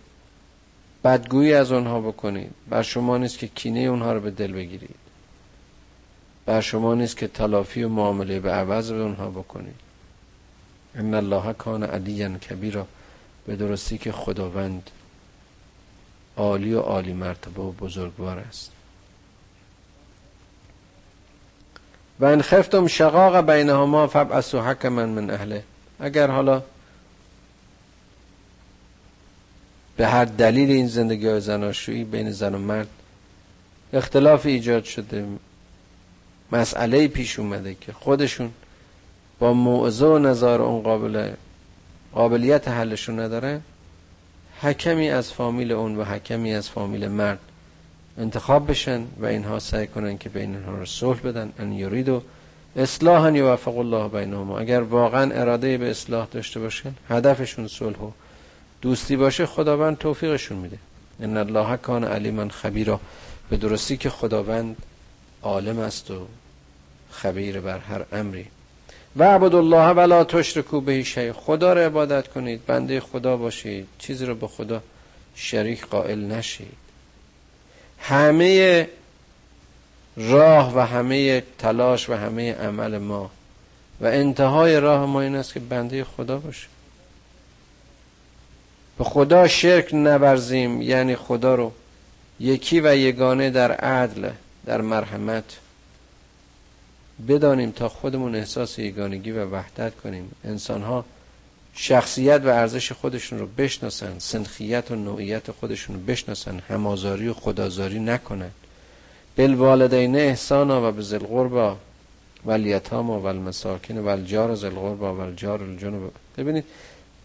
بدگویی 1.04 1.52
از 1.52 1.72
اونها 1.72 2.00
بکنید 2.00 2.50
بر 2.68 2.82
شما 2.82 3.18
نیست 3.18 3.38
که 3.38 3.46
کینه 3.46 3.80
اونها 3.80 4.12
رو 4.12 4.20
به 4.20 4.30
دل 4.30 4.52
بگیرید. 4.52 4.94
بر 6.46 6.60
شما 6.60 6.94
نیست 6.94 7.16
که 7.16 7.28
تلافی 7.28 7.82
و 7.82 7.88
معامله 7.88 8.40
به 8.40 8.52
عوض 8.52 8.92
به 8.92 9.02
اونها 9.02 9.30
بکنید. 9.30 9.74
ان 10.94 11.14
الله 11.14 11.52
کان 11.52 11.82
علیا 11.82 12.38
کبیرا 12.38 12.86
به 13.46 13.56
درستی 13.56 13.98
که 13.98 14.12
خداوند 14.12 14.90
عالی 16.36 16.74
و 16.74 16.80
عالی 16.80 17.12
مرتبه 17.12 17.62
و 17.62 17.72
بزرگوار 17.72 18.38
است. 18.38 18.70
و 22.20 22.24
ان 22.24 22.42
خفتم 22.42 22.86
شقاق 22.86 23.50
بینهما 23.50 24.06
فبعثوا 24.06 24.62
حکما 24.62 25.06
من 25.06 25.30
اهله. 25.30 25.64
اگر 26.00 26.30
حالا 26.30 26.62
به 29.96 30.06
هر 30.06 30.24
دلیل 30.24 30.70
این 30.70 30.86
زندگی 30.86 31.26
های 31.26 31.40
زناشویی 31.40 32.04
بین 32.04 32.30
زن 32.30 32.54
و 32.54 32.58
مرد 32.58 32.88
اختلاف 33.92 34.46
ایجاد 34.46 34.84
شده 34.84 35.26
مسئله 36.52 37.08
پیش 37.08 37.38
اومده 37.38 37.74
که 37.74 37.92
خودشون 37.92 38.50
با 39.38 39.52
موعظه 39.52 40.06
و 40.06 40.18
نظار 40.18 40.62
اون 40.62 40.82
قابل 40.82 41.30
قابلیت 42.12 42.68
حلشون 42.68 43.20
نداره 43.20 43.60
حکمی 44.60 45.10
از 45.10 45.32
فامیل 45.32 45.72
اون 45.72 45.96
و 45.96 46.04
حکمی 46.04 46.54
از 46.54 46.70
فامیل 46.70 47.08
مرد 47.08 47.38
انتخاب 48.18 48.70
بشن 48.70 49.04
و 49.20 49.26
اینها 49.26 49.58
سعی 49.58 49.86
کنن 49.86 50.18
که 50.18 50.28
بین 50.28 50.54
اینها 50.54 50.72
رو 50.72 50.86
صلح 50.86 51.20
بدن 51.20 51.52
ان 51.58 51.72
یریدو 51.72 52.22
اصلاحا 52.76 53.30
یوفق 53.30 53.78
الله 53.78 54.08
بینهما. 54.08 54.58
اگر 54.58 54.80
واقعا 54.80 55.32
اراده 55.34 55.78
به 55.78 55.90
اصلاح 55.90 56.26
داشته 56.32 56.60
باشن 56.60 56.94
هدفشون 57.08 57.68
صلح 57.68 57.98
و 57.98 58.10
دوستی 58.82 59.16
باشه 59.16 59.46
خداوند 59.46 59.98
توفیقشون 59.98 60.58
میده. 60.58 60.78
ان 61.20 61.36
الله 61.36 61.76
کان 61.76 62.04
علیما 62.04 62.48
خبیرا. 62.48 63.00
به 63.50 63.56
درستی 63.56 63.96
که 63.96 64.10
خداوند 64.10 64.76
عالم 65.42 65.78
است 65.78 66.10
و 66.10 66.26
خبیر 67.10 67.60
بر 67.60 67.78
هر 67.78 68.04
امری. 68.12 68.46
و 69.16 69.24
عبد 69.24 69.54
الله 69.54 69.88
ولا 69.88 70.24
تشرکو 70.24 70.80
به 70.80 71.02
شیء. 71.02 71.32
خدا 71.32 71.72
را 71.72 71.80
عبادت 71.80 72.28
کنید. 72.28 72.66
بنده 72.66 73.00
خدا 73.00 73.36
باشید. 73.36 73.86
چیزی 73.98 74.26
رو 74.26 74.34
به 74.34 74.46
خدا 74.46 74.82
شریک 75.34 75.86
قائل 75.86 76.18
نشید. 76.18 76.76
همه 78.00 78.88
راه 80.16 80.76
و 80.76 80.80
همه 80.80 81.42
تلاش 81.58 82.10
و 82.10 82.14
همه 82.14 82.54
عمل 82.54 82.98
ما. 82.98 83.30
و 84.00 84.06
انتهای 84.06 84.80
راه 84.80 85.06
ما 85.06 85.20
این 85.20 85.36
است 85.36 85.54
که 85.54 85.60
بنده 85.60 86.04
خدا 86.04 86.38
باشیم 86.38 86.70
به 88.98 89.04
خدا 89.04 89.48
شرک 89.48 89.94
نورزیم 89.94 90.82
یعنی 90.82 91.16
خدا 91.16 91.54
رو. 91.54 91.72
یکی 92.40 92.80
و 92.80 92.96
یگانه 92.96 93.50
در 93.50 93.72
عدل 93.72 94.30
در 94.66 94.80
مرحمت. 94.80 95.44
بدانیم 97.28 97.70
تا 97.70 97.88
خودمون 97.88 98.34
احساس 98.34 98.78
یگانگی 98.78 99.30
و 99.30 99.44
وحدت 99.44 99.96
کنیم. 99.96 100.30
انسان 100.44 100.82
ها 100.82 101.04
شخصیت 101.74 102.40
و 102.44 102.48
ارزش 102.48 102.92
خودشون 102.92 103.38
رو 103.38 103.46
بشناسن 103.46 104.18
سنخیت 104.18 104.90
و 104.90 104.94
نوعیت 104.94 105.50
خودشون 105.50 105.96
رو 105.96 106.02
بشناسن 106.02 106.62
همازاری 106.68 107.28
و 107.28 107.34
خدازاری 107.34 107.98
نکنن. 107.98 108.50
بالوالدین 109.36 110.16
احسانا 110.16 110.88
و 110.88 110.92
به 110.92 111.02
ذل 111.02 111.18
قربا 111.18 111.76
و 112.44 112.50
الیتام 112.50 113.10
و 113.10 113.26
المساکین 113.26 113.98
و 113.98 114.08
الجار 114.08 114.54
ذل 114.54 114.70
قربا 114.70 115.14
و 115.14 115.20
الجار 115.20 115.62
الجنوب. 115.62 116.12
ببینید 116.38 116.64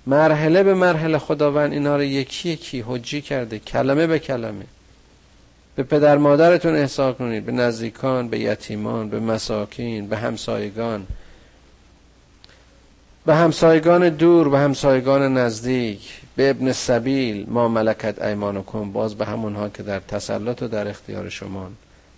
مرحله 0.08 0.64
به 0.64 0.74
مرحله 0.74 1.18
خداوند 1.18 1.74
اینا 1.74 1.96
رو 1.96 2.04
یکی 2.04 2.50
یکی 2.50 2.84
حجی 2.88 3.22
کرده 3.22 3.60
کلمه 3.60 4.08
به 4.08 4.20
کلمه. 4.20 4.66
به 5.76 5.84
پدر 5.84 6.18
مادرتون 6.18 6.76
احسان 6.76 7.14
کنید 7.14 7.46
به 7.46 7.52
نزدیکان 7.52 8.28
به 8.28 8.40
یتیمان 8.40 9.10
به 9.10 9.20
مساکین 9.20 10.08
به 10.08 10.18
همسایگان. 10.18 11.08
به 13.26 13.36
همسایگان 13.36 14.10
دور 14.10 14.50
به 14.50 14.60
همسایگان 14.60 15.38
نزدیک 15.38 16.22
به 16.36 16.50
ابن 16.50 16.72
سبیل 16.72 17.46
ما 17.50 17.68
ملکت 17.68 18.22
ایمانکم 18.22 18.92
باز 18.92 19.16
به 19.16 19.26
همونها 19.26 19.70
که 19.70 19.84
در 19.84 20.00
تسلط 20.00 20.62
و 20.62 20.68
در 20.68 20.88
اختیار 20.88 21.30
شما 21.30 21.70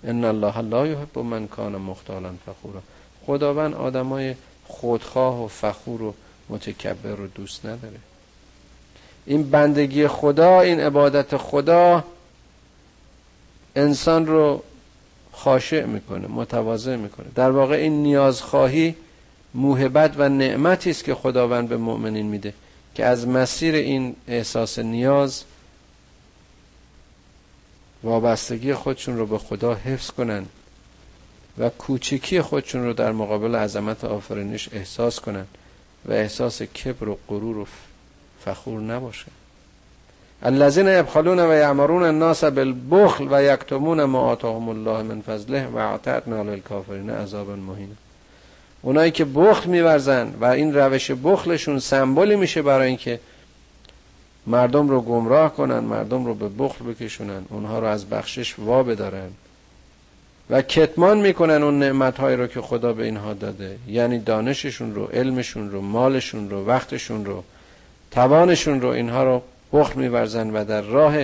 ان 0.08 0.24
الله 0.26 0.62
لا 0.62 0.88
یحب 0.88 1.20
من 1.20 1.48
کان 1.48 1.76
مختالا 1.76 2.30
فخورا 2.46 2.82
خداوند 3.26 3.74
آدمای 3.74 4.36
خودخواه 4.68 5.44
و 5.44 5.48
فخور 5.48 6.02
و 6.02 6.14
متکبر 6.50 7.16
رو 7.16 7.28
دوست 7.28 7.66
نداره. 7.66 8.00
این 9.26 9.50
بندگی 9.50 10.08
خدا 10.08 10.62
این 10.62 10.80
عبادت 10.80 11.38
خدا 11.38 12.04
انسان 13.76 14.26
رو 14.28 14.64
خاشع 15.32 15.86
می‌کنه 15.86 16.28
متواضع 16.28 16.96
می‌کنه. 16.96 17.28
در 17.36 17.52
واقع 17.52 17.76
این 17.76 18.04
نیازخواهی 18.04 18.96
موهبت 19.54 20.14
و 20.18 20.30
نعمتی 20.30 20.90
است 20.90 21.04
که 21.04 21.16
خداوند 21.16 21.70
به 21.70 21.78
مؤمنین 21.78 22.26
میده 22.26 22.54
که 22.96 23.06
از 23.06 23.28
مسیر 23.28 23.76
این 23.76 24.16
احساس 24.28 24.80
نیاز 24.80 25.44
وابستگی 28.04 28.74
خودشون 28.74 29.18
رو 29.18 29.26
به 29.26 29.38
خدا 29.38 29.74
حفظ 29.74 30.12
کنن 30.12 30.46
و 31.58 31.70
کوچکی 31.70 32.42
خودشون 32.42 32.86
رو 32.86 32.94
در 32.94 33.12
مقابل 33.12 33.56
عظمت 33.56 34.06
آفرینش 34.06 34.70
احساس 34.74 35.20
کنن 35.20 35.46
و 36.06 36.12
احساس 36.12 36.62
کبر 36.62 37.10
و 37.10 37.18
غرور 37.28 37.58
و 37.58 37.66
فخور 38.46 38.80
نباشه. 38.80 39.26
الذين 40.44 40.88
يبخلون 40.88 41.40
و 41.40 41.54
یعمرون 41.54 42.04
الناس 42.04 42.44
بالبخل 42.44 43.28
و 43.32 43.44
یکتمون 43.44 44.04
ما 44.04 44.22
آتاهم 44.22 44.70
الله 44.70 45.02
من 45.02 45.22
فضله 45.22 45.68
و 45.68 45.78
اعتدنا 45.78 46.54
عذابا 47.22 47.56
مهینا. 47.56 47.96
اونایی 48.82 49.12
که 49.12 49.26
بخل 49.26 49.70
میورزن 49.70 50.34
و 50.42 50.46
این 50.46 50.74
روش 50.74 51.12
بخلشون 51.12 51.80
سمبولی 51.80 52.36
میشه 52.36 52.62
برای 52.62 52.88
اینکه 52.88 53.20
مردم 54.48 54.90
رو 54.90 55.02
گمراه 55.02 55.56
کنن 55.56 55.80
مردم 55.80 56.26
رو 56.26 56.34
به 56.34 56.50
بخل 56.50 56.86
بکشونن 56.86 57.46
اونها 57.50 57.80
رو 57.80 57.88
از 57.88 58.10
بخشش 58.10 58.60
وا 58.60 58.84
بدارن. 58.84 59.30
و 60.50 60.62
کتمان 60.62 61.18
می‌کنن 61.18 61.64
اون 61.64 61.80
نعمتهایی 61.80 62.38
رو 62.38 62.48
که 62.48 62.62
خدا 62.62 62.94
به 62.94 63.06
اینها 63.06 63.34
داده. 63.34 63.78
یعنی 63.88 64.20
دانششون 64.20 64.96
رو 64.96 65.06
علمشون 65.06 65.72
رو 65.72 65.82
مالشون 65.82 66.50
رو 66.50 66.66
وقتشون 66.66 67.26
رو 67.26 67.44
توانشون 68.12 68.82
رو 68.82 68.90
اینها 68.90 69.24
رو 69.24 69.42
بخل 69.74 70.00
میورزن 70.00 70.50
و 70.50 70.66
در 70.66 70.82
راه 70.82 71.16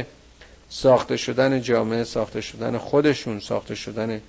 ساخته 0.69 1.17
شدن 1.17 1.62
جامعه 1.62 2.03
ساخته 2.03 2.41
شدن 2.41 2.77
خودشون 2.77 3.39
ساخته 3.39 3.75
شدن 3.75 4.21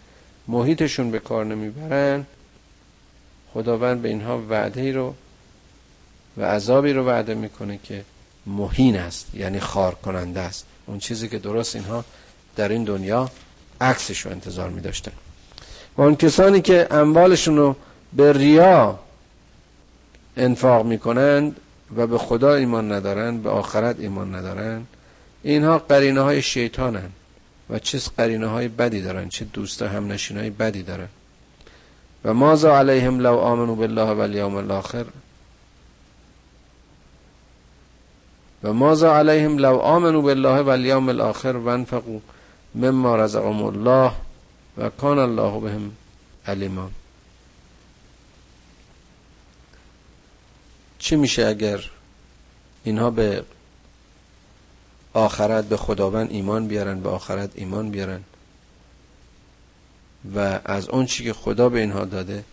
محیطشون 0.49 1.11
به 1.11 1.19
کار 1.19 1.45
نمی‌برن. 1.45 2.27
خداوند 3.55 4.03
به 4.03 4.09
اینها 4.09 4.43
وعده 4.51 4.93
رو 4.93 5.15
و 6.37 6.45
عذابی 6.45 6.93
رو 6.93 7.07
وعده 7.07 7.35
می‌کنه 7.35 7.79
که 7.85 8.05
مهین 8.47 8.97
است 8.97 9.35
یعنی 9.35 9.61
خار 9.61 9.95
کننده 9.95 10.41
است. 10.41 10.67
اون 10.87 10.99
چیزی 10.99 11.29
که 11.29 11.39
درست 11.39 11.77
اینها 11.77 12.05
در 12.57 12.69
این 12.69 12.85
دنیا 12.85 13.31
عکسش 13.81 14.21
رو 14.21 14.31
انتظار 14.31 14.71
می 14.71 14.81
داشتن 14.81 15.13
و 15.97 16.03
اون 16.03 16.17
کسانی 16.17 16.61
که 16.61 16.87
اموالشون 16.91 17.57
رو 17.57 17.77
به 18.13 18.33
ریا 18.33 18.99
انفاق 20.37 20.87
می‌کنند 20.87 21.57
و 21.97 22.07
به 22.07 22.19
خدا 22.19 22.55
ایمان 22.55 22.93
ندارن 22.93 23.39
به 23.39 23.51
آخرت 23.51 24.01
ایمان 24.01 24.35
ندارن 24.35 24.87
اینها 25.43 25.79
قرینه 25.79 26.21
های 26.21 26.43
شیطانن 26.43 27.11
و 27.71 27.79
چه 27.79 28.01
قرینه 28.17 28.47
های 28.47 28.69
بدی 28.69 29.03
دارن 29.03 29.29
چه 29.29 29.45
دوست 29.45 29.83
هم 29.83 30.13
نشین 30.13 30.39
های 30.39 30.51
بدی 30.51 30.83
دارن. 30.83 31.09
و 32.25 32.35
مازا 32.35 32.79
علیهم 32.79 33.19
لو 33.19 33.37
آمنو 33.37 33.75
بالله 33.75 34.11
و 34.11 34.21
الیوم 34.21 34.55
الاخر؟ 34.55 35.05
و 38.63 38.73
مازا 38.73 39.19
علیهم 39.19 39.59
لو 39.59 39.79
آمنو 39.79 40.23
بالله 40.23 40.61
و 40.61 40.69
الاخر 41.09 41.57
و 41.57 41.85
مما 42.75 43.17
رزقهم 43.17 43.63
الله 43.63 44.13
و 44.79 44.91
کان 44.91 45.19
الله 45.19 45.61
بهم 45.61 45.93
علیما. 46.47 46.91
چی 50.99 51.17
میشه 51.17 51.47
اگر 51.47 51.85
اینها 52.85 53.11
به 53.11 53.45
آخرت 55.13 55.65
به 55.65 55.77
خداوند 55.77 56.31
ایمان 56.31 56.69
بیارن 56.69 57.01
به 57.01 57.09
آخرت 57.09 57.51
ایمان 57.55 57.91
بیارن 57.91 58.21
و 60.35 60.61
از 60.65 60.89
اون 60.89 61.07
چی 61.07 61.25
که 61.25 61.33
خدا 61.33 61.69
به 61.69 61.81
اینها 61.81 62.05
داده 62.05 62.45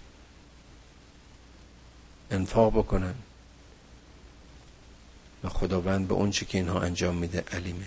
انفاق 2.32 2.74
بکنن؟ 2.74 3.14
خداوند 5.50 6.08
به 6.08 6.14
اون 6.14 6.32
چی 6.32 6.46
که 6.46 6.58
اینها 6.58 6.82
انجام 6.82 7.16
میده 7.16 7.44
علیمه. 7.52 7.86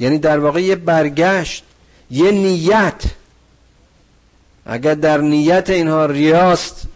یعنی 0.00 0.18
در 0.18 0.38
واقع 0.38 0.62
یه 0.62 0.76
برگشت 0.76 1.64
یه 2.10 2.30
نیت. 2.30 3.02
اگر 4.66 4.94
در 4.94 5.18
نیت 5.18 5.70
اینها 5.70 6.06
ریاست 6.06 6.86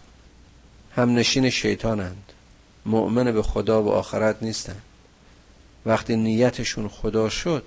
هم 0.95 1.15
نشین 1.15 1.49
شیطانند. 1.49 2.23
مؤمن 2.85 3.31
به 3.31 3.43
خدا 3.43 3.83
و 3.83 3.89
آخرت 3.89 4.43
نیستند. 4.43 4.81
وقتی 5.85 6.15
نیتشون 6.15 6.87
خدا 6.87 7.29
شد 7.29 7.63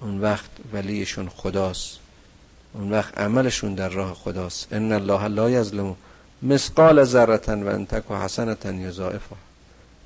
اون 0.00 0.20
وقت 0.20 0.50
ولیشون 0.72 1.28
خداست. 1.28 1.98
اون 2.72 2.90
وقت 2.90 3.18
عملشون 3.18 3.74
در 3.74 3.88
راه 3.88 4.14
خداست. 4.14 4.72
ان 4.72 4.92
الله 4.92 5.28
لا 5.28 5.50
یظلم 5.50 5.96
مثقال 6.42 7.04
ذره 7.04 7.40
و 7.46 7.68
ان 7.68 7.86
تک 7.86 8.10
حسنه 8.10 8.56
یضاعفها 8.64 9.36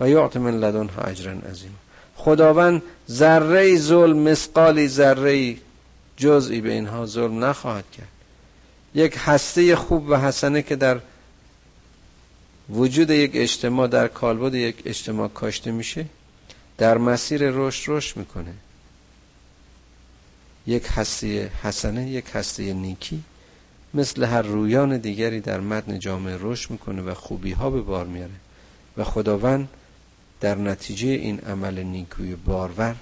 و 0.00 0.08
یعطی 0.08 0.38
من 0.38 0.58
لدنها 0.58 1.02
اجرا 1.02 1.32
عظیم. 1.32 1.76
خداوند 2.16 2.82
ذره 3.10 3.78
ظلم 3.78 4.18
مثقالی 4.18 4.88
ذره 4.88 5.56
جزئی 6.16 6.60
به 6.60 6.72
اینها 6.72 7.06
ظلم 7.06 7.44
نخواهد 7.44 7.84
کرد. 7.92 8.08
یک 8.94 9.14
هسته 9.16 9.76
خوب 9.76 10.08
و 10.08 10.16
حسنه 10.16 10.62
که 10.62 10.76
در 10.76 11.00
وجود 12.70 13.10
یک 13.10 13.30
اجتماع 13.34 13.88
در 13.88 14.08
کالبد 14.08 14.54
یک 14.54 14.82
اجتماع 14.84 15.28
کاشته 15.28 15.70
میشه 15.70 16.06
در 16.78 16.98
مسیر 16.98 17.50
رشد 17.50 17.92
رشد 17.92 18.16
می‌کنه. 18.16 18.54
یک 20.66 20.88
هسته 20.90 21.50
حسنه 21.62 22.10
یک 22.10 22.24
هسته 22.34 22.72
نیکی 22.72 23.22
مثل 23.94 24.24
هر 24.24 24.42
رویان 24.42 24.98
دیگری 24.98 25.40
در 25.40 25.60
متن 25.60 25.98
جامعه 25.98 26.38
رشد 26.40 26.70
می‌کنه 26.70 27.02
و 27.02 27.14
خوبی 27.14 27.52
ها 27.52 27.70
به 27.70 27.80
بار 27.80 28.06
میاره 28.06 28.34
و 28.96 29.04
خداوند 29.04 29.68
در 30.40 30.54
نتیجه 30.54 31.08
این 31.08 31.40
عمل 31.40 31.82
نیکوی 31.82 32.34
بارور 32.34 32.96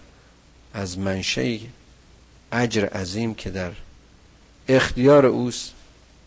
از 0.74 0.98
منشه 0.98 1.60
اجر 2.52 2.84
عظیم 2.84 3.34
که 3.34 3.50
در 3.50 3.72
اختیار 4.68 5.26
اوست 5.26 5.72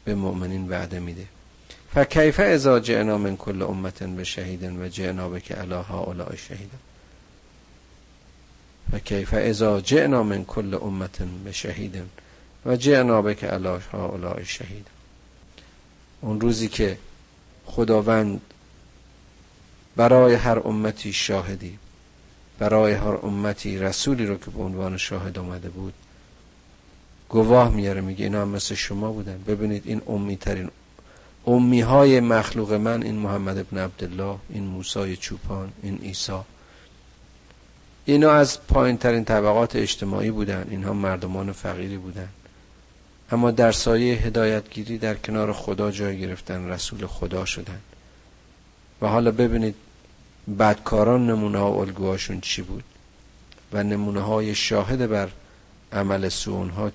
به 0.06 0.16
مؤمنین 0.16 0.70
وعده 0.70 1.00
میده. 1.00 1.26
فکیف 1.94 2.40
اذا 2.40 2.80
جئنا 2.80 3.18
من 3.18 3.38
کل 3.38 3.62
امت 3.62 4.04
به 4.04 4.24
شهیدن 4.24 4.82
و 4.82 4.90
جئنا 4.90 5.30
بک 5.30 5.52
علی 5.52 5.74
هؤلاء 5.74 6.36
شهیدا 6.36 6.78
فکیف 8.92 9.34
اذا 9.34 9.82
جئنا 9.82 10.24
من 10.24 10.46
کل 10.46 10.74
امت 10.82 11.22
به 11.22 11.52
شهیدن 11.52 12.10
و 12.66 12.76
جئنا 12.76 13.22
بک 13.22 13.44
علی 13.44 13.78
هؤلاء 13.94 14.44
شهیدا 14.44 14.92
اون 16.22 16.42
روزی 16.42 16.68
که 16.68 16.98
خداوند 17.66 18.42
برای 19.98 20.36
هر 20.36 20.60
امتی 20.66 21.14
شاهدی. 21.14 21.80
برای 22.60 22.94
هر 22.94 23.18
امتی 23.24 23.80
رسولی 23.80 24.26
رو 24.26 24.38
که 24.38 24.52
به 24.52 24.64
عنوان 24.64 24.98
شاهد 24.98 25.40
آمده 25.40 25.70
بود. 25.70 25.94
گواه 27.30 27.70
میاره 27.74 28.02
میگه 28.02 28.24
اینا 28.24 28.42
هم 28.42 28.48
مثل 28.48 28.76
شما 28.76 29.12
بودن. 29.12 29.44
ببینید 29.48 29.84
این 29.86 30.02
امی 30.08 30.36
ترین 30.36 30.70
امی 31.48 31.82
های 31.82 32.20
مخلوق 32.20 32.74
من 32.74 33.04
این 33.04 33.16
محمد 33.16 33.58
ابن 33.58 33.78
عبدالله 33.78 34.38
این 34.50 34.64
موسای 34.64 35.18
چوپان 35.18 35.72
این 35.84 35.98
عیسی. 35.98 36.40
اینا 38.06 38.32
از 38.32 38.68
پایین 38.68 38.98
ترین 38.98 39.26
طبقات 39.26 39.76
اجتماعی 39.76 40.32
بودن. 40.32 40.68
اینها 40.70 40.94
مردمان 40.94 41.52
فقیری 41.52 41.98
بودن. 41.98 42.30
اما 43.32 43.52
در 43.52 43.72
سایه 43.72 44.16
هدایتگیری 44.16 44.98
در 44.98 45.16
کنار 45.16 45.54
خدا 45.54 45.92
جای 45.92 46.20
گرفتن 46.20 46.70
رسول 46.70 47.06
خدا 47.06 47.46
شدن. 47.46 47.80
و 49.02 49.08
حالا 49.08 49.32
ببینید 49.32 49.76
بدکاران 50.60 51.28
نمونه 51.30 51.58
ها 51.58 51.68
الگوهاشون 51.68 52.42
چی 52.42 52.62
بود؟ 52.62 52.84
و 53.74 53.84
نمونه 53.84 54.22
های 54.22 54.56
شاهد 54.56 55.10
بر 55.10 55.30
عمل 55.94 56.30
سونها 56.30 56.92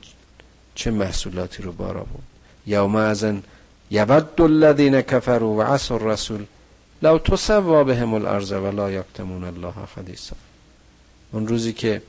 چه 0.75 0.91
محصولاتی 0.91 1.63
رو 1.63 1.73
بارا 1.73 2.05
بود؟ 2.05 2.23
یوم 2.67 2.97
ازن 2.97 3.43
یود 3.91 4.41
الذین 4.41 5.03
کفروا 5.03 5.49
و 5.49 5.63
عصر 5.63 5.99
رسول 5.99 6.45
لو 7.03 7.19
تسوا 7.19 7.85
بهم 7.85 8.15
الارض 8.15 8.53
ولا 8.53 8.91
یکتمون 8.91 9.45
الله 9.45 9.75
حدیثا. 9.97 10.37
اون 11.33 11.49
روزی 11.49 11.73
که 11.73 12.03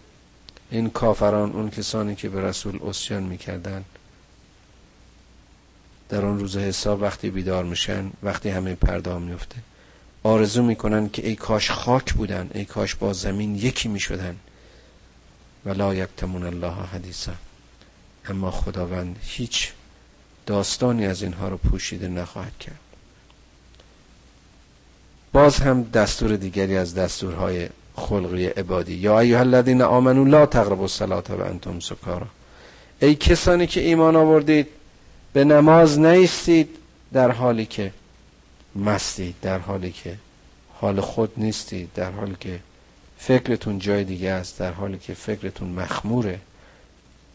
این 0.71 0.89
کافران 0.89 1.51
اون 1.51 1.69
کسانی 1.69 2.15
که 2.15 2.29
به 2.29 2.41
رسول 2.41 2.79
اسیان 2.87 3.23
می‌کردن 3.23 3.83
در 6.09 6.25
اون 6.25 6.39
روز 6.39 6.57
حساب 6.57 7.01
وقتی 7.01 7.29
بیدار 7.29 7.63
میشن 7.63 8.11
وقتی 8.23 8.49
همه 8.49 8.75
پرده 8.75 9.17
میفته 9.17 9.55
آرزو 10.23 10.63
می‌کنن 10.63 11.09
که 11.09 11.27
ای 11.27 11.35
کاش 11.35 11.71
خاک 11.71 12.13
بودن 12.13 12.49
ای 12.53 12.65
کاش 12.65 12.95
با 12.95 13.13
زمین 13.13 13.55
یکی 13.55 13.89
می‌شدن. 13.89 14.35
ولا 15.65 15.95
یکتمون 15.95 16.43
الله 16.43 16.73
حدیثا. 16.93 17.31
اما 18.29 18.51
خداوند 18.51 19.19
هیچ 19.21 19.71
داستانی 20.45 21.05
از 21.05 21.23
اینها 21.23 21.47
رو 21.47 21.57
پوشیده 21.57 22.07
نخواهد 22.07 22.57
کرد. 22.59 22.79
باز 25.33 25.57
هم 25.57 25.83
دستور 25.83 26.35
دیگری 26.35 26.77
از 26.77 26.95
دستورهای 26.95 27.69
خلقی 27.95 28.45
عبادی. 28.45 28.93
یا 28.93 29.19
ایها 29.19 29.39
الذین 29.39 29.81
آمنوا 29.81 30.23
لا 30.23 30.45
تقربوا 30.45 30.83
الصلاة 30.83 31.23
و 31.29 31.41
انتم 31.41 31.79
سکارا. 31.79 32.27
ای 32.99 33.15
کسانی 33.15 33.67
که 33.67 33.81
ایمان 33.81 34.15
آوردید 34.15 34.67
به 35.33 35.43
نماز 35.43 35.99
نیستید 35.99 36.69
در 37.13 37.31
حالی 37.31 37.65
که 37.65 37.91
مستید 38.75 39.35
در 39.41 39.59
حالی 39.59 39.91
که 39.91 40.15
حال 40.73 41.01
خود 41.01 41.31
نیستید 41.37 41.89
در 41.95 42.11
حالی 42.11 42.35
که 42.39 42.59
فکرتون 43.17 43.79
جای 43.79 44.03
دیگه 44.03 44.31
است 44.31 44.59
در 44.59 44.71
حالی 44.71 44.97
که 44.97 45.13
فکرتون 45.13 45.69
مخموره 45.69 46.39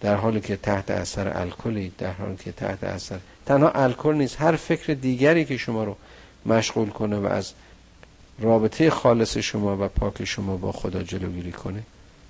در 0.00 0.14
حالی 0.14 0.40
که 0.40 0.56
تحت 0.56 0.90
اثر 0.90 1.38
الکلی 1.38 1.92
در 1.98 2.12
حالی 2.12 2.36
که 2.36 2.52
تحت 2.52 2.84
اثر 2.84 3.18
تنها 3.46 3.70
الکل 3.70 4.14
نیست 4.14 4.40
هر 4.40 4.56
فکر 4.56 4.94
دیگری 4.94 5.44
که 5.44 5.56
شما 5.56 5.84
رو 5.84 5.96
مشغول 6.46 6.88
کنه 6.90 7.16
و 7.16 7.26
از 7.26 7.52
رابطه 8.40 8.90
خالص 8.90 9.36
شما 9.36 9.76
و 9.84 9.88
پاک 9.88 10.24
شما 10.24 10.56
با 10.56 10.72
خدا 10.72 11.02
جلوگیری 11.02 11.52
کنه 11.52 11.82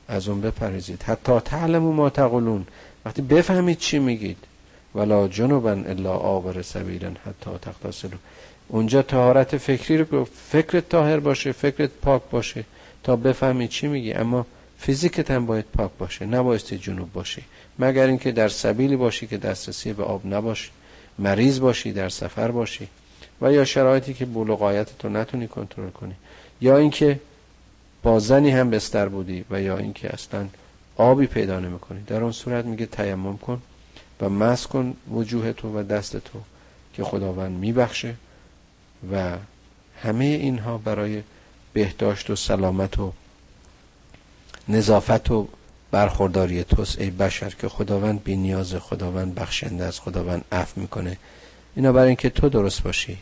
از 0.09 0.29
اون 0.29 0.41
بپریزید 0.41 1.03
حتی 1.03 1.41
تعلم 1.41 1.85
و 1.85 1.93
ما 1.93 2.11
تقولون 2.11 2.67
وقتی 3.05 3.23
بفهمید 3.23 3.79
چی 3.79 3.99
میگید 3.99 4.37
ولا 4.95 5.29
جنوبا 5.29 5.71
الا 5.71 6.13
آبر 6.13 6.63
سبیلا 6.63 7.09
حتی 7.09 7.51
تغتسلوا 7.63 8.19
اونجا 8.69 9.03
تهارت 9.03 9.57
فکری 9.57 9.99
رو 9.99 10.25
فکرت 10.25 10.89
تاهر 10.89 11.21
باشه 11.21 11.53
فکرت 11.53 11.91
پاک 12.03 12.23
باشه. 12.31 12.65
تا 13.03 13.17
بفهمی 13.17 13.69
چی 13.69 13.87
میگی. 13.87 14.13
اما 14.13 14.47
فیزیکت 14.79 15.31
هم 15.31 15.47
باید 15.47 15.65
پاک 15.77 15.91
باشه. 15.99 16.27
نبایستی 16.27 16.79
جنوب 16.79 17.13
باشی. 17.13 17.43
مگر 17.79 18.07
اینکه 18.07 18.33
در 18.33 18.49
سبیلی 18.49 18.97
باشی 18.97 19.27
که 19.27 19.37
دسترسی 19.37 19.93
به 19.93 20.05
آب 20.05 20.27
نباشی. 20.27 20.71
مریض 21.19 21.61
باشی 21.61 21.93
در 21.93 22.09
سفر 22.09 22.51
باشی. 22.51 22.89
و 23.43 23.53
یا 23.53 23.65
شرایطی 23.65 24.15
که 24.15 24.25
بلوغایت 24.25 24.99
تو 24.99 25.09
نتونی 25.09 25.49
کنترل 25.49 25.91
کنی. 25.91 26.15
یا 26.61 26.77
اینکه 26.77 27.21
با 28.03 28.19
زنی 28.19 28.51
هم 28.51 28.71
بستر 28.71 29.09
بودی 29.09 29.45
و 29.51 29.63
یا 29.63 29.79
اینکه 29.79 30.15
اصلا 30.15 30.47
آبی 30.97 31.27
پیدا 31.27 31.61
نمی‌کنی. 31.61 32.03
در 32.07 32.23
اون 32.23 32.33
صورت 32.33 32.65
میگه 32.65 32.87
تیمم 32.87 33.39
کن 33.39 33.63
و 34.21 34.29
مس 34.29 34.67
کن 34.67 34.95
وجوه 35.11 35.53
تو 35.53 35.79
و 35.79 35.83
دست 35.83 36.17
تو 36.17 36.39
که 36.95 37.05
خداوند 37.05 37.59
میبخشه. 37.59 38.15
و 39.13 39.37
همه 40.03 40.25
اینها 40.25 40.79
برای 40.79 41.23
بهداشت 41.73 42.31
و 42.31 42.37
سلامت 42.37 42.99
و 42.99 43.13
نظافت 44.69 45.31
و 45.31 45.49
برخورداری 45.91 46.65
توست. 46.65 47.01
ای 47.01 47.11
بشر 47.11 47.51
که 47.51 47.69
خداوند 47.69 48.25
بی 48.25 48.37
نیاز 48.37 48.75
خداوند 48.75 49.35
بخشنده 49.35 49.85
از 49.85 50.01
خداوند 50.01 50.45
عفو 50.53 50.81
می‌کنه. 50.81 51.17
اینا 51.77 51.93
برای 51.93 52.07
اینکه 52.07 52.31
تو 52.31 52.49
درست 52.49 52.83
باشی. 52.83 53.19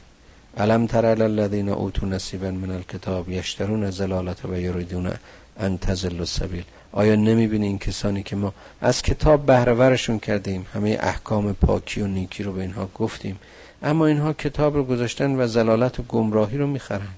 علم 0.56 0.86
تر 0.86 1.06
الذین 1.06 1.68
اوتوا 1.68 2.08
نصیبا 2.08 2.50
من 2.50 2.70
الکتاب 2.70 3.30
یشترون 3.30 3.90
زلالت 3.90 4.44
و 4.44 4.60
یریدون 4.60 5.12
ان 5.58 5.78
تزل 5.78 6.18
السبیل. 6.18 6.64
آیا 6.92 7.14
نمی‌بینی 7.14 7.66
این 7.66 7.78
کسانی 7.78 8.22
که 8.22 8.36
ما 8.36 8.54
از 8.80 9.02
کتاب 9.02 9.46
بهرهورشون 9.46 10.18
کردیم 10.18 10.66
همه 10.74 10.98
احکام 11.00 11.52
پاکی 11.52 12.00
و 12.00 12.06
نیکی 12.06 12.42
رو 12.42 12.52
به 12.52 12.60
اینها 12.62 12.88
گفتیم؟ 12.94 13.38
اما 13.82 14.06
اینها 14.06 14.32
کتاب 14.32 14.74
رو 14.74 14.84
گذاشتن 14.84 15.40
و 15.40 15.46
زلالت 15.46 16.00
و 16.00 16.02
گمراهی 16.02 16.58
رو 16.58 16.66
می‌خرن 16.66 17.14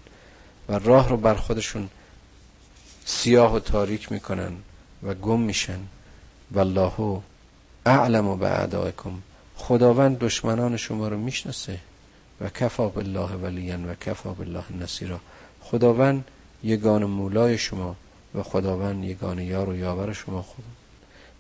و 0.69 0.79
راه 0.79 1.09
رو 1.09 1.17
بر 1.17 1.35
خودشون 1.35 1.89
سیاه 3.05 3.55
و 3.55 3.59
تاریک 3.59 4.13
می‌کنن 4.13 4.53
و 5.03 5.15
گم 5.15 5.41
میشن. 5.41 5.79
والله 6.53 7.21
اعلم 7.87 8.27
و 8.27 8.37
به 8.37 8.49
اعدائکم. 8.49 9.13
خداوند 9.57 10.19
دشمنان 10.19 10.77
شما 10.77 11.09
رو 11.09 11.19
می‌شناسه 11.19 11.79
و 12.41 12.49
کفا 12.49 12.89
بالله 12.89 13.33
ولیا 13.33 13.79
و 13.89 13.95
کفا 13.95 14.33
بالله 14.33 14.65
نصیرا. 14.81 15.21
خداوند 15.61 16.25
یگان 16.65 17.05
مولای 17.05 17.59
شما 17.59 17.97
و 18.35 18.43
خداوند 18.43 19.05
یگان 19.05 19.39
یار 19.39 19.69
و 19.69 19.77
یاور 19.77 20.13
شما 20.13 20.43
خود 20.43 20.65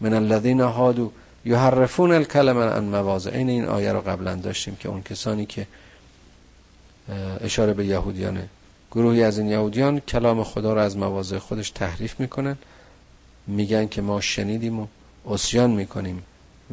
من 0.01 0.15
الذین 0.15 0.61
هادو 0.61 1.13
یحرفون 1.49 2.13
الکلمه 2.13 2.65
عن 2.65 2.85
مواضع. 2.85 3.31
این 3.31 3.49
این 3.49 3.65
آیه 3.65 3.93
رو 3.93 4.01
قبلا 4.01 4.35
داشتیم 4.35 4.77
که 4.77 4.89
اون 4.89 5.03
کسانی 5.03 5.47
که 5.47 5.67
اشاره 7.41 7.73
به 7.73 7.87
یهودیانه 7.87 8.49
گروهی 8.93 9.23
از 9.23 9.39
این 9.39 9.49
یهودیان 9.49 10.01
کلام 10.01 10.45
خدا 10.45 10.73
رو 10.73 10.81
از 10.81 10.97
مواضع 10.97 11.39
خودش 11.39 11.71
تحریف 11.71 12.21
می‌کنن. 12.21 12.59
میگن 13.47 13.89
که 13.89 14.03
ما 14.03 14.21
شنیدیم 14.21 14.81
و 14.81 14.87
اسیان 15.27 15.71
می‌کنیم. 15.71 16.23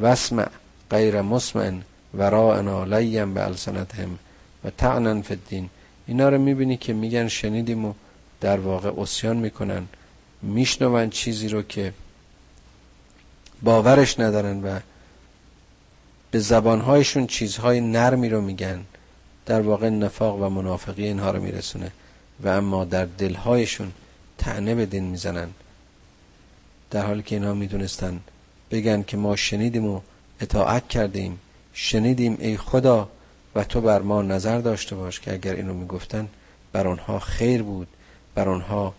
وسمع 0.02 0.48
غیر 0.90 1.22
مسمع 1.22 1.72
وراءنا 2.14 2.84
لیم 2.84 3.34
به 3.34 3.46
السنتهم 3.46 4.20
و 4.64 4.70
تعنن 4.70 5.22
فی 5.22 5.34
الدین. 5.34 5.70
اینا 6.08 6.30
رو 6.30 6.38
می‌بینی 6.38 6.78
که 6.78 6.94
میگن 6.94 7.28
شنیدیم 7.28 7.86
و 7.86 7.94
در 8.42 8.60
واقع 8.60 8.92
اسیان 9.02 9.38
می‌کنن. 9.38 9.88
میشنون 10.42 11.10
چیزی 11.10 11.50
رو 11.50 11.62
که 11.62 11.94
باورش 13.62 14.20
ندارن 14.20 14.64
و 14.64 14.80
به 16.32 16.40
زبانهایشون 16.40 17.28
چیزهای 17.28 17.82
نرمی 17.82 18.30
رو 18.30 18.42
میگن. 18.42 18.86
در 19.46 19.62
واقع 19.62 19.90
نفاق 19.90 20.42
و 20.42 20.50
منافقی 20.50 21.04
اینها 21.04 21.32
رو 21.32 21.42
میرسونه 21.42 21.92
و 22.44 22.48
اما 22.48 22.86
در 22.86 23.06
دلهایشون 23.06 23.92
تعنه 24.38 24.76
به 24.76 24.86
دین 24.86 25.04
می‌زنن. 25.04 25.50
در 26.92 27.06
حالی 27.06 27.24
که 27.24 27.36
اینها 27.36 27.54
می‌دونستن 27.54 28.20
بگن 28.72 29.04
که 29.04 29.18
ما 29.18 29.36
شنیدیم 29.36 29.86
و 29.86 30.02
اطاعت 30.40 30.88
کردیم 30.88 31.40
شنیدیم 31.74 32.38
ای 32.40 32.58
خدا 32.58 33.10
و 33.56 33.64
تو 33.64 33.82
بر 33.82 34.02
ما 34.02 34.22
نظر 34.22 34.60
داشته 34.60 34.96
باش 34.96 35.20
که 35.20 35.34
اگر 35.34 35.54
اینو 35.54 35.74
می‌گفتن 35.74 36.28
بر 36.72 36.88
آنها 36.88 37.20
خیر 37.20 37.64
بود 37.64 37.88
بر 38.36 38.50
آنها 38.50 38.94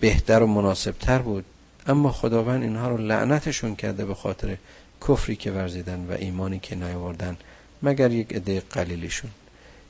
بهتر 0.00 0.42
و 0.42 0.46
مناسبتر 0.46 1.18
بود. 1.18 1.44
اما 1.86 2.12
خداوند 2.12 2.62
اینها 2.62 2.88
رو 2.88 2.96
لعنتشون 2.96 3.76
کرده 3.76 4.04
به 4.04 4.14
خاطر 4.14 4.56
کفری 5.08 5.36
که 5.36 5.50
ورزیدن 5.50 6.06
و 6.10 6.12
ایمانی 6.12 6.58
که 6.58 6.76
نیاوردن 6.76 7.36
مگر 7.82 8.10
یک 8.10 8.34
عده 8.34 8.62
قلیلیشون. 8.70 9.30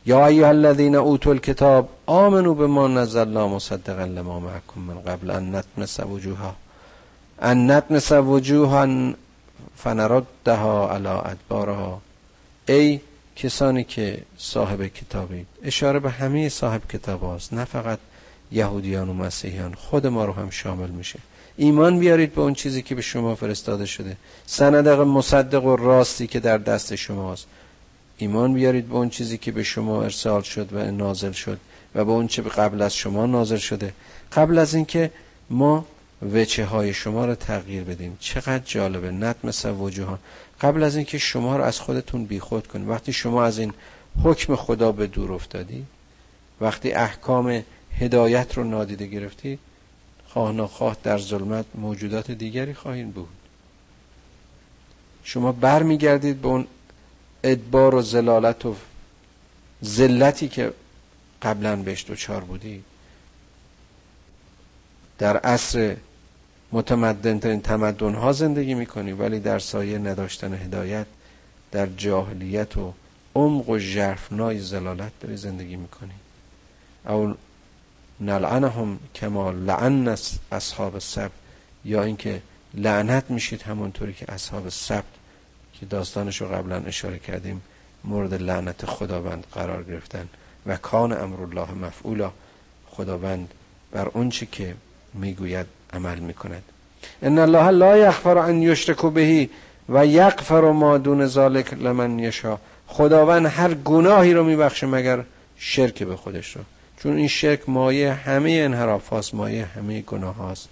یا 0.06 0.26
ایها 0.26 0.48
الذین 0.48 0.94
اوتوا 0.94 1.32
الکتاب 1.32 1.88
آمنوا 2.06 2.54
بما 2.54 2.88
نزلنا 2.88 3.48
مصدقا 3.48 4.04
لما 4.04 4.40
معکم 4.40 4.80
من 4.80 5.00
قبل 5.00 5.30
ان 5.30 5.54
نطمس 5.54 6.00
وجوها. 6.00 6.56
ان 7.42 7.70
نطمس 7.70 8.12
وجوها 8.12 9.12
فنردها 9.76 10.90
علی 10.94 11.08
ادبارها. 11.08 12.00
ای 12.68 13.00
کسانی 13.36 13.84
که 13.84 14.22
صاحب 14.38 14.86
کتابید 14.86 15.46
اشاره 15.62 15.98
به 15.98 16.10
همه 16.10 16.48
صاحب 16.48 16.82
کتاب 16.88 17.22
هاست 17.22 17.52
نه 17.52 17.64
فقط 17.64 17.98
یهودیان 18.52 19.08
و 19.08 19.14
مسیحیان 19.14 19.74
خود 19.74 20.06
ما 20.06 20.24
رو 20.24 20.32
هم 20.32 20.50
شامل 20.50 20.88
میشه. 20.90 21.18
ایمان 21.56 21.98
بیارید 21.98 22.34
به 22.34 22.40
اون 22.40 22.54
چیزی 22.54 22.82
که 22.82 22.94
به 22.94 23.02
شما 23.02 23.34
فرستاده 23.34 23.86
شده. 23.86 24.16
سندق 24.46 25.00
مصدق 25.00 25.64
و 25.64 25.76
راستی 25.76 26.26
که 26.26 26.40
در 26.40 26.58
دست 26.58 26.94
شماست. 26.94 27.46
ایمان 28.16 28.54
بیارید 28.54 28.88
به 28.88 28.94
اون 28.94 29.08
چیزی 29.08 29.38
که 29.38 29.52
به 29.52 29.62
شما 29.62 30.02
ارسال 30.02 30.42
شد 30.42 30.68
و 30.72 30.90
نازل 30.90 31.32
شد 31.32 31.58
و 31.94 32.04
به 32.04 32.12
اون 32.12 32.26
چه 32.26 32.42
قبل 32.42 32.82
از 32.82 32.94
شما 32.94 33.26
نازل 33.26 33.56
شده. 33.56 33.92
قبل 34.32 34.58
از 34.58 34.74
اینکه 34.74 35.10
ما 35.50 35.86
وچه 36.32 36.64
های 36.64 36.94
شما 36.94 37.26
رو 37.26 37.34
تغییر 37.34 37.84
بدیم. 37.84 38.16
چقدر 38.20 38.62
جالبه 38.64 39.10
نت 39.10 39.36
مثل 39.44 39.70
وجوهان 39.70 40.18
قبل 40.60 40.82
از 40.82 40.96
اینکه 40.96 41.18
شما 41.18 41.56
رو 41.56 41.64
از 41.64 41.80
خودتون 41.80 42.24
بیخود 42.24 42.66
کنید 42.66 42.88
وقتی 42.88 43.12
شما 43.12 43.44
از 43.44 43.58
این 43.58 43.72
حکم 44.22 44.56
خدا 44.56 44.92
به 44.92 45.06
دور 45.06 45.32
افتادی 45.32 45.84
وقتی 46.60 46.92
احکام 46.92 47.62
هدایت 47.98 48.58
رو 48.58 48.64
نادیده 48.64 49.06
گرفتید 49.06 49.58
خواه 50.34 50.52
نخواه 50.52 50.96
در 51.02 51.18
ظلمت 51.18 51.64
موجودات 51.74 52.30
دیگری 52.30 52.74
خواهید 52.74 53.14
بود. 53.14 53.28
شما 55.24 55.52
برمیگردید 55.52 56.40
به 56.40 56.48
اون 56.48 56.66
ادبار 57.44 57.94
و 57.94 58.02
زلالت 58.02 58.66
و 58.66 58.76
ذلتی 59.84 60.48
که 60.48 60.72
قبلا 61.42 61.76
بهش 61.76 62.04
دوچار 62.08 62.44
بودی. 62.44 62.82
در 65.18 65.36
عصر 65.36 65.96
متمدن 66.72 67.38
ترین 67.38 67.60
تمدن 67.60 68.14
ها 68.14 68.32
زندگی 68.32 68.74
می‌کنی 68.74 69.12
ولی 69.12 69.40
در 69.40 69.58
سایه 69.58 69.98
نداشتن 69.98 70.54
هدایت 70.54 71.06
در 71.70 71.86
جاهلیت 71.86 72.76
و 72.76 72.92
عمق 73.34 73.68
و 73.68 73.78
ژرفنای 73.78 74.58
زلالت 74.58 75.12
داری 75.20 75.36
زندگی 75.36 75.76
می‌کنی. 75.76 76.14
او 77.08 77.34
نلعنهم 78.20 78.98
کما 79.14 79.50
لعن 79.50 80.16
اصحاب 80.52 80.94
السبت 80.94 81.30
یا 81.84 82.02
اینکه 82.02 82.42
لعنت 82.74 83.30
میشید 83.30 83.62
همونطوری 83.62 84.12
که 84.12 84.32
اصحاب 84.32 84.68
سبت 84.68 85.04
که 85.80 85.86
داستانش 85.86 86.40
رو 86.40 86.48
قبلا 86.48 86.76
اشاره 86.76 87.18
کردیم 87.18 87.62
مورد 88.04 88.34
لعنت 88.34 88.86
خداوند 88.86 89.46
قرار 89.52 89.82
گرفتن. 89.82 90.28
و 90.66 90.76
کان 90.76 91.12
امر 91.12 91.40
الله 91.42 91.70
مفعولا 91.70 92.30
خداوند 92.90 93.54
بر 93.92 94.08
اونچه 94.08 94.46
که 94.46 94.74
می‌گوید 95.14 95.66
عمل 95.92 96.18
می‌کند. 96.18 96.62
ان 97.22 97.38
الله 97.38 97.70
لا 97.70 97.96
یغفر 97.96 98.38
ان 98.38 98.62
یشرک 98.62 99.06
بهی 99.06 99.50
و 99.88 100.06
یغفر 100.06 100.60
ما 100.60 100.98
دون 100.98 101.26
ذلك 101.26 101.74
لمن 101.74 102.18
یشا 102.18 102.58
خداوند 102.86 103.46
هر 103.46 103.74
گناهی 103.74 104.34
رو 104.34 104.44
میبخشه 104.44 104.86
مگر 104.86 105.24
شرک 105.58 106.02
به 106.02 106.16
خودش 106.16 106.56
رو. 106.56 106.62
چون 107.04 107.16
این 107.16 107.28
شرک 107.28 107.68
مایه 107.68 108.12
همه 108.12 108.50
انحراف 108.50 109.08
هاست 109.08 109.34
مایه 109.34 109.64
همه 109.64 110.00
گناه 110.00 110.34
هاست. 110.34 110.68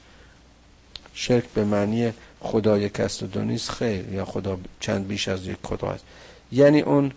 شرک 1.15 1.45
به 1.55 1.65
معنی 1.65 2.13
خدا 2.41 2.79
یک 2.79 3.01
است 3.01 3.23
و 3.23 3.27
دو 3.27 3.41
نیست 3.41 3.71
خیر 3.71 4.09
یا 4.13 4.25
خدا 4.25 4.59
چند 4.81 5.09
بیش 5.09 5.29
از 5.29 5.47
یک 5.47 5.57
خدا 5.63 5.89
است. 5.89 6.05
یعنی 6.53 6.81
اون 6.81 7.13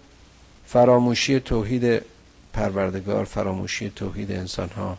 فراموشی 0.66 1.40
توحید 1.40 2.02
پروردگار 2.54 3.26
فراموشی 3.26 3.92
توحید 3.96 4.32
انسان 4.32 4.70
ها 4.70 4.98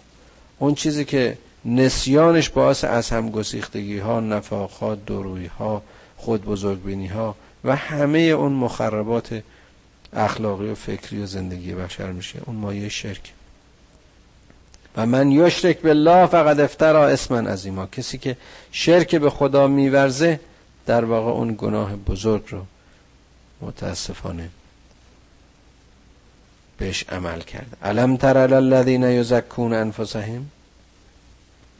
اون 0.59 0.75
چیزی 0.75 1.05
که 1.05 1.39
نسیانش 1.65 2.51
باعث 2.51 2.85
از 2.85 3.11
هم 3.11 3.31
گسیختگی 3.31 3.99
ها 3.99 4.21
نفاقات 4.21 5.07
دروی 5.07 5.47
ها 5.47 5.83
خود 6.17 6.45
بزرگبینی 6.45 7.07
ها 7.07 7.35
و 7.65 7.77
همه 7.77 8.19
اون 8.19 8.53
مخربات 8.53 9.43
اخلاقی 10.13 10.69
و 10.69 10.75
فکری 10.75 11.23
و 11.23 11.27
زندگی 11.27 11.75
بشر 11.75 12.13
میشه. 12.13 12.39
اون 12.47 12.57
مایه 12.57 12.89
شرک. 12.89 13.33
و 14.97 15.07
من 15.07 15.31
یشرک 15.31 15.81
بالله 15.81 16.27
فقط 16.27 16.59
افترا 16.59 17.09
اسما 17.09 17.39
عظیما. 17.39 17.87
کسی 17.87 18.19
که 18.19 18.37
شرک 18.73 19.15
به 19.15 19.31
خدا 19.31 19.67
میورزه 19.67 20.41
در 20.87 21.05
واقع 21.05 21.31
اون 21.31 21.55
گناه 21.59 21.97
بزرگ 21.97 22.43
رو 22.49 22.63
متاسفانه 23.61 24.49
بهش 26.79 27.05
عمل 27.09 27.41
کرد. 27.41 27.77
علم 27.83 28.17
تر 28.17 28.55
الذین 28.55 29.03
یزکون 29.03 29.73
انفسهم؟ 29.73 30.47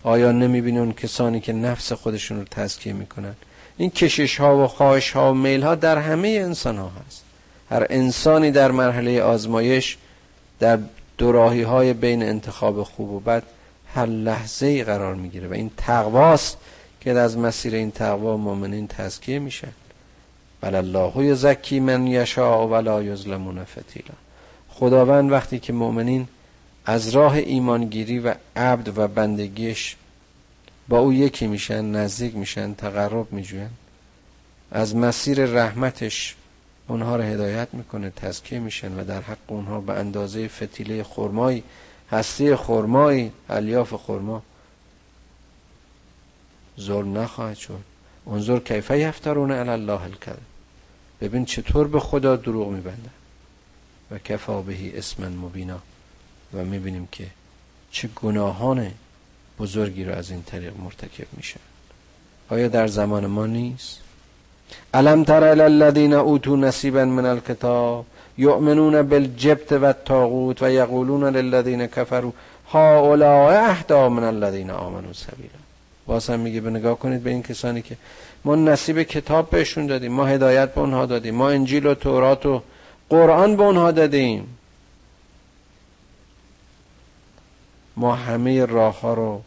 آیا 0.03 0.33
نمی‌بینی 0.33 0.79
اون 0.79 0.93
کسانی 0.93 1.41
که 1.41 1.53
نفس 1.53 1.93
خودشون 1.93 2.39
رو 2.39 2.45
تزکیه 2.51 2.93
می‌کنن؟ 2.93 3.35
این 3.77 3.91
کشش 3.91 4.41
ها 4.41 4.65
و 4.65 4.67
خواهش 4.67 5.11
ها 5.11 5.31
و 5.31 5.35
میل 5.35 5.63
ها 5.63 5.75
در 5.75 5.99
همه 5.99 6.29
انسان 6.29 6.79
ها 6.79 6.93
هست. 7.07 7.23
هر 7.71 7.87
انسانی 7.91 8.51
در 8.51 8.71
مرحله 8.71 9.23
آزمایش 9.23 9.97
در 10.61 10.79
دوراهی 11.19 11.63
های 11.63 11.93
بین 11.93 12.23
انتخاب 12.23 12.83
خوب 12.83 13.11
و 13.11 13.21
بد 13.21 13.43
هر 13.95 14.07
لحظه 14.07 14.67
ای 14.67 14.85
قرار 14.85 15.15
می‌گیره 15.15 15.49
و 15.49 15.53
این 15.53 15.71
تقواست 15.77 16.57
که 17.01 17.11
از 17.11 17.39
مسیر 17.39 17.75
این 17.75 17.91
تقوا 17.91 18.37
مؤمنین 18.37 18.87
تزکیه 18.87 19.39
میشن 19.39 19.73
بل 20.61 20.75
الله 20.75 21.25
یزکی 21.25 21.81
من 21.81 22.07
یشاء 22.07 22.67
ولا 22.67 23.03
یظلمون 23.03 23.65
فتیلا. 23.65 24.15
خداوند 24.69 25.33
وقتی 25.33 25.59
که 25.59 25.73
مؤمنین 25.73 26.29
از 26.87 27.09
راه 27.09 27.35
ایمانگیری 27.35 28.19
و 28.19 28.35
عبد 28.57 28.99
و 28.99 29.09
بندگیش 29.09 29.97
با 30.89 30.99
او 30.99 31.13
یکی 31.13 31.47
میشن 31.47 31.85
نزدیک 31.85 32.37
میشن 32.37 32.75
تقرب 32.75 33.33
میجوین 33.33 33.69
از 34.71 34.97
مسیر 34.97 35.45
رحمتش 35.45 36.35
اونها 36.89 37.17
رو 37.17 37.23
هدایت 37.23 37.69
می‌کنه 37.73 38.11
تزکیه 38.11 38.59
میشن 38.59 39.01
و 39.01 39.05
در 39.05 39.21
حق 39.21 39.39
اونها 39.47 39.81
به 39.81 39.93
اندازه 39.93 40.49
فتیله 40.49 41.03
خرمایی 41.03 41.65
هستی 42.11 42.57
خرمایی 42.57 43.33
الیاف 43.51 43.95
خرما. 43.95 44.43
ظلم 46.81 47.19
نخواهد 47.19 47.57
شد. 47.57 47.81
انظر 48.27 48.59
کیفه 48.59 48.99
یفترون 48.99 49.53
علی 49.53 49.71
الله 49.71 50.03
الکذب. 50.03 50.39
ببین 51.21 51.45
چطور 51.45 51.89
به 51.89 52.01
خدا 52.01 52.37
دروغ 52.37 52.69
میبندن. 52.69 53.11
و 54.11 54.19
کفا 54.19 54.63
بهی 54.63 54.99
اسمن 54.99 55.33
مبینا. 55.33 55.79
و 56.55 56.65
می‌بینیم 56.65 57.09
که 57.13 57.27
چه 57.91 58.09
گناهان 58.09 58.91
بزرگی 59.59 60.05
رو 60.05 60.15
از 60.15 60.31
این 60.31 60.43
طریق 60.43 60.77
مرتکب 60.77 61.27
میشن. 61.33 61.61
آیا 62.49 62.69
در 62.69 62.87
زمان 62.87 63.27
ما 63.27 63.47
نیست؟ 63.47 64.01
الم 64.95 65.25
تر 65.25 65.45
الذین 65.45 66.15
اوتوا 66.15 66.57
نصیبا 66.57 67.05
من 67.05 67.27
الكتاب 67.27 68.05
یؤمنون 68.39 69.03
بالجبت 69.03 69.73
و 69.73 69.85
الطاغوت 69.85 70.63
و 70.63 70.71
یقولون 70.71 71.25
للذین 71.25 71.87
کفروا 71.87 72.33
هؤلاء 72.73 73.69
اهدا 73.71 74.09
من 74.09 74.25
الذین 74.25 74.71
آمنوا 74.71 75.13
سبیلا 75.13 76.35
هم 76.35 76.41
میگه 76.41 76.61
به 76.61 76.71
نگاه 76.71 76.99
کنید 76.99 77.23
به 77.23 77.31
این 77.31 77.43
کسانی 77.43 77.83
که 77.83 77.97
ما 78.45 78.57
نصیب 78.57 79.03
کتاب 79.03 79.51
بهشون 79.51 79.87
دادیم 79.87 80.13
ما 80.13 80.27
هدایت 80.27 80.75
به 80.75 80.81
اونها 80.81 81.07
دادیم 81.07 81.35
ما 81.35 81.51
انجیل 81.51 81.87
و 81.87 81.95
تورات 81.95 82.47
و 82.47 82.63
قرآن 83.09 83.57
به 83.57 83.63
اونها 83.63 83.91
دادیم. 83.91 84.59
ما 87.97 88.15
همه 88.15 88.65
راه 88.65 89.01
ها 89.01 89.15
رو 89.15 89.41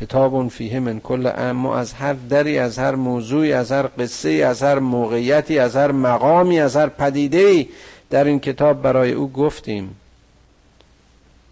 کتاب 0.00 0.48
فیه 0.48 0.80
من 0.80 1.00
کل 1.00 1.32
اما 1.36 1.76
از 1.76 1.92
هر 1.92 2.12
دری 2.12 2.58
از 2.58 2.78
هر 2.78 2.94
موضوعی 2.94 3.52
از 3.52 3.72
هر 3.72 3.86
قصه 3.98 4.30
از 4.30 4.62
هر 4.62 4.78
موقعیتی 4.78 5.58
از 5.58 5.76
هر 5.76 5.92
مقامی 5.92 6.60
از 6.60 6.76
هر 6.76 6.88
پدیده 6.88 7.66
در 8.10 8.24
این 8.24 8.40
کتاب 8.40 8.82
برای 8.82 9.12
او 9.12 9.32
گفتیم. 9.32 9.96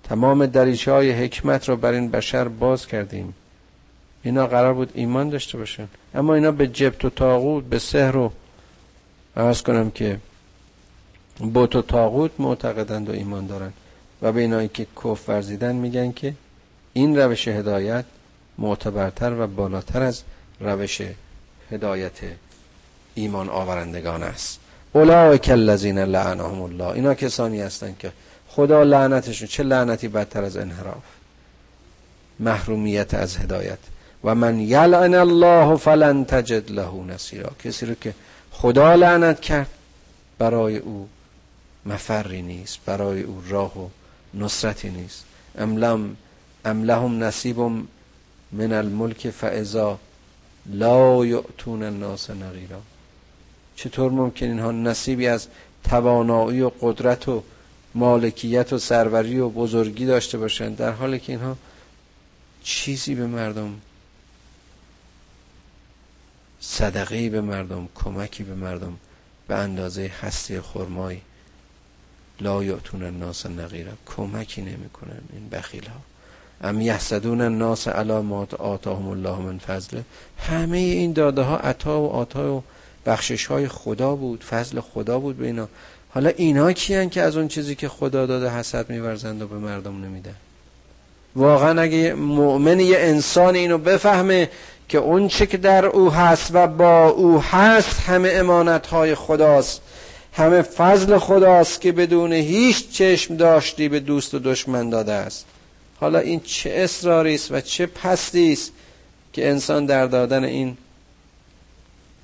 تمام 0.09 0.47
دریچه 0.47 0.93
های 0.93 1.13
حکمت 1.13 1.69
رو 1.69 1.77
بر 1.77 1.93
این 1.93 2.11
بشر 2.11 2.49
باز 2.49 2.87
کردیم. 2.87 3.35
اینا 4.23 4.47
قرار 4.47 4.75
بود 4.75 4.91
ایمان 4.95 5.29
داشته 5.29 5.59
باشن. 5.59 5.89
اما 6.15 6.35
اینا 6.35 6.51
به 6.53 6.67
جبت 6.67 7.05
و 7.05 7.11
تاغوت 7.11 7.65
به 7.65 7.79
سحر 7.79 8.17
و 8.17 8.33
عرض 9.37 9.63
کنم 9.63 9.91
که 9.91 10.19
بوت 11.39 11.77
و 11.77 11.83
تاغوت 11.83 12.31
معتقدند 12.39 13.09
و 13.09 13.13
ایمان 13.13 13.47
دارن 13.47 13.73
و 14.23 14.33
به 14.33 14.41
اینایی 14.41 14.69
که 14.69 14.87
کف 15.05 15.29
ورزیدن 15.29 15.75
میگن 15.75 16.13
که 16.13 16.35
این 16.93 17.19
روش 17.19 17.49
هدایت 17.49 18.05
معتبرتر 18.59 19.33
و 19.41 19.47
بالاتر 19.47 20.03
از 20.03 20.23
روش 20.61 21.03
هدایت 21.71 22.19
ایمان 23.15 23.49
آورندگان 23.49 24.23
است. 24.23 24.61
اولئک 24.93 25.49
الذین 25.49 25.99
لعنهم 25.99 26.63
الله. 26.63 26.87
اینا 26.87 27.15
کسانی 27.15 27.61
هستند 27.61 27.99
که 27.99 28.13
خدا 28.49 28.83
لعنتشون 28.83 29.49
چه 29.49 29.63
لعنتی 29.63 30.09
بدتر 30.09 30.45
از 30.45 30.57
انحراف؟ 30.57 31.03
محرومیت 32.41 33.15
از 33.15 33.37
هدایت. 33.37 33.79
و 34.25 34.35
من 34.35 34.61
یلعن 34.61 35.15
الله 35.15 35.77
فلن 35.77 36.25
تجد 36.25 36.71
له 36.71 37.05
نصیرا. 37.09 37.51
کسی 37.65 37.87
رو 37.87 37.95
که 37.95 38.15
خدا 38.51 38.95
لعنت 38.95 39.41
کرد 39.41 39.71
برای 40.39 40.77
او 40.77 41.09
مفری 41.87 42.43
نیست 42.43 42.79
برای 42.87 43.23
او 43.23 43.43
راه 43.49 43.79
و 43.79 43.89
نصرتی 44.35 44.91
نیست. 44.91 45.25
ام 46.65 46.83
لهم 46.83 47.25
نصیب 47.25 47.59
من 48.53 48.73
الملک 48.73 49.31
فعضا 49.31 49.99
لا 50.67 51.27
یعتون 51.27 51.83
الناس 51.83 52.31
نغیرا 52.31 52.83
چطور 53.77 54.11
ممکن 54.11 54.47
اینها 54.47 54.73
نصیبی 54.73 55.27
از 55.27 55.49
توانایی 55.85 56.61
و 56.61 56.71
قدرت 56.81 57.29
و 57.29 57.43
مالکیت 57.95 58.73
و 58.73 58.79
سروری 58.79 59.39
و 59.39 59.49
بزرگی 59.49 60.07
داشته 60.07 60.39
باشند 60.39 60.77
در 60.77 60.93
حالی 60.93 61.21
که 61.21 61.33
اینها 61.33 61.57
چیزی 62.63 63.15
به 63.15 63.27
مردم 63.27 63.81
صدقه 66.61 67.31
به 67.31 67.41
مردم 67.41 67.89
کمکی 67.95 68.43
به 68.45 68.55
مردم 68.55 68.97
به 69.49 69.55
اندازه 69.55 70.13
هستی 70.23 70.61
خرمایی 70.61 71.23
لا 72.41 72.65
یعتون 72.65 73.03
الناس 73.03 73.47
نغیرا 73.47 73.93
کمکی 74.07 74.63
نمی‌کنن 74.63 75.21
این 75.33 75.49
بخیل 75.49 75.87
ها 75.87 76.01
ام 76.63 76.81
یحسدون 76.81 77.41
الناس 77.41 77.89
علامات 77.89 78.55
آتاهم 78.55 79.09
الله 79.09 79.39
من 79.39 79.59
فضله 79.59 80.03
همه 80.39 80.79
این 80.79 81.13
داده 81.13 81.43
ها 81.43 81.57
عطا 81.57 82.01
و 82.01 82.11
آتا 82.11 82.55
و 82.55 82.63
بخشش 83.07 83.47
های 83.47 83.69
خدا 83.69 84.15
بود 84.15 84.45
فضل 84.45 84.81
خدا 84.81 85.19
بود 85.19 85.39
به 85.39 85.47
اینا. 85.47 85.69
حالا 86.11 86.31
اینا 86.37 86.73
کیان 86.73 87.11
که 87.11 87.23
از 87.23 87.37
اون 87.37 87.49
چیزی 87.49 87.75
که 87.75 87.89
خدا 87.89 88.27
داده 88.27 88.51
حسد 88.51 88.91
میورزند 88.91 89.43
و 89.43 89.47
به 89.47 89.57
مردم 89.57 90.05
نمیدن؟ 90.05 90.35
واقعا 91.37 91.81
اگه 91.81 92.15
مؤمن 92.15 92.81
یه 92.81 92.99
انسان 92.99 93.55
اینو 93.55 93.79
بفهمه 93.79 94.51
که 94.89 94.99
اون 94.99 95.29
چه 95.29 95.47
که 95.47 95.57
در 95.57 95.87
او 95.87 96.13
هست 96.13 96.51
و 96.53 96.67
با 96.67 97.09
او 97.09 97.43
هست 97.43 98.01
همه 98.01 98.31
امانت 98.33 98.87
های 98.87 99.15
خداست. 99.15 99.81
همه 100.33 100.63
فضل 100.63 101.19
خداست 101.19 101.81
که 101.81 101.93
بدون 101.93 102.33
هیچ 102.33 102.91
چشم 102.91 103.37
داشتی 103.37 103.89
به 103.89 104.01
دوست 104.01 104.35
و 104.35 104.39
دشمن 104.39 104.91
داده 104.91 105.13
است. 105.13 105.47
حالا 106.01 106.19
این 106.19 106.41
چه 106.41 106.71
اصراری 106.71 107.35
است 107.35 107.53
و 107.53 107.61
چه 107.61 107.87
پستی 107.87 108.53
است 108.53 108.73
که 109.33 109.49
انسان 109.49 109.87
در 109.87 110.07
دادن 110.07 110.45
این 110.45 110.77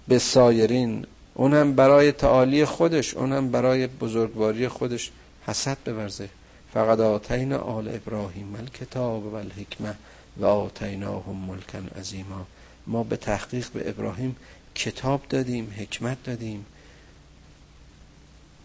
به 0.09 0.19
سایرین 0.19 1.07
اون 1.35 1.55
هم 1.55 1.75
برای 1.75 2.13
تعالی 2.13 2.65
خودش 2.65 3.15
اون 3.15 3.33
هم 3.33 3.51
برای 3.51 3.87
بزرگواری 3.87 4.69
خودش 4.69 5.11
حسد 5.47 5.79
بورزه. 5.85 6.29
فقط 6.75 7.01
آتینا 7.01 7.59
آل 7.59 7.89
ابراهیم 7.89 8.55
الکتاب 8.55 9.33
و 9.33 9.35
الحکمه 9.35 9.95
و 10.37 10.45
آتیناهم 10.45 11.37
ملکن 11.37 11.87
عظیما. 12.01 12.47
ما 12.87 13.03
به 13.03 13.17
تحقیق 13.17 13.69
به 13.69 13.91
ابراهیم 13.91 14.37
کتاب 14.75 15.23
دادیم 15.29 15.75
حکمت 15.79 16.25
دادیم 16.25 16.67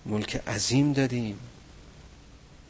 ملک 0.05 0.41
عظیم 0.47 0.93
دادیم. 0.93 1.39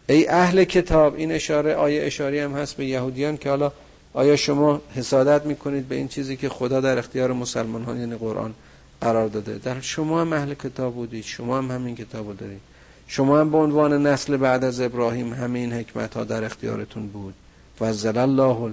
ای 0.10 0.28
اهل 0.28 0.64
کتاب 0.64 1.16
این 1.16 1.32
اشاره 1.32 1.76
آیه 1.76 2.03
اشاری 2.03 2.39
هم 2.39 2.53
هست 2.53 2.78
به 2.78 2.86
یهودیان 2.86 3.38
که 3.38 3.49
حالا 3.49 3.72
آیا 4.14 4.36
شما 4.36 4.82
حسادت 4.95 5.45
می‌کنید 5.45 5.88
به 5.88 5.95
این 5.95 6.07
چیزی 6.07 6.38
که 6.38 6.49
خدا 6.49 6.82
در 6.82 6.97
اختیار 6.97 7.34
مسلمان 7.34 7.84
ها 7.84 7.95
یعنی 7.95 8.16
قرآن 8.16 8.53
قرار 9.01 9.28
داده؟ 9.28 9.57
در 9.57 9.82
شما 9.82 10.22
هم 10.22 10.34
اهل 10.34 10.53
کتاب 10.53 10.93
بودید 10.93 11.24
شما 11.24 11.57
هم 11.57 11.72
همین 11.72 11.95
کتاب 11.95 12.38
دارید. 12.38 12.62
شما 13.07 13.39
هم 13.39 13.51
به 13.51 13.57
عنوان 13.57 14.07
نسل 14.07 14.38
بعد 14.38 14.64
از 14.64 14.82
ابراهیم 14.82 15.34
همه 15.34 15.60
این 15.60 15.74
حکمت 15.74 16.14
ها 16.14 16.24
در 16.24 16.43
اختیارتون 16.43 17.07
بود. 17.07 17.34
فضل 17.80 18.18
الله 18.18 18.72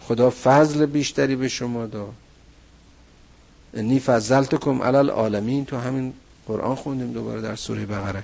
خدا 0.00 0.30
فضل 0.30 0.86
بیشتری 0.86 1.36
به 1.36 1.48
شما 1.48 1.86
داد. 1.86 2.12
انی 3.74 4.00
فضلتکم 4.00 4.82
علی 4.82 4.96
العالمین. 4.96 5.64
تو 5.64 5.76
همین 5.76 6.12
قرآن 6.46 6.74
خوندیم 6.74 7.12
دوباره 7.12 7.40
در 7.40 7.56
سوره 7.56 7.86
بقره. 7.86 8.22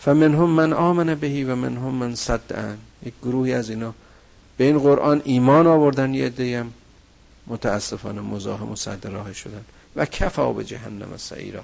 فمنهم 0.00 0.50
من 0.50 0.72
آمن 0.72 1.14
بهی 1.14 1.44
و 1.44 1.54
منهم 1.54 1.94
من 1.94 2.14
صدعن 2.14 2.78
یک 3.06 3.14
گروهی 3.22 3.52
از 3.52 3.70
اینا 3.70 3.94
به 4.56 4.64
این 4.64 4.78
قرآن 4.78 5.22
ایمان 5.24 5.66
آوردن 5.66 6.14
یه 6.14 6.32
هم 6.60 6.72
متاسفانه 7.46 8.20
مزاحم 8.20 8.70
و 8.70 8.76
صد 8.76 9.06
راه 9.06 9.32
شدن. 9.32 9.64
و 9.96 10.04
کفا 10.06 10.52
به 10.52 10.64
جهنم 10.64 11.16
سعیرا. 11.16 11.60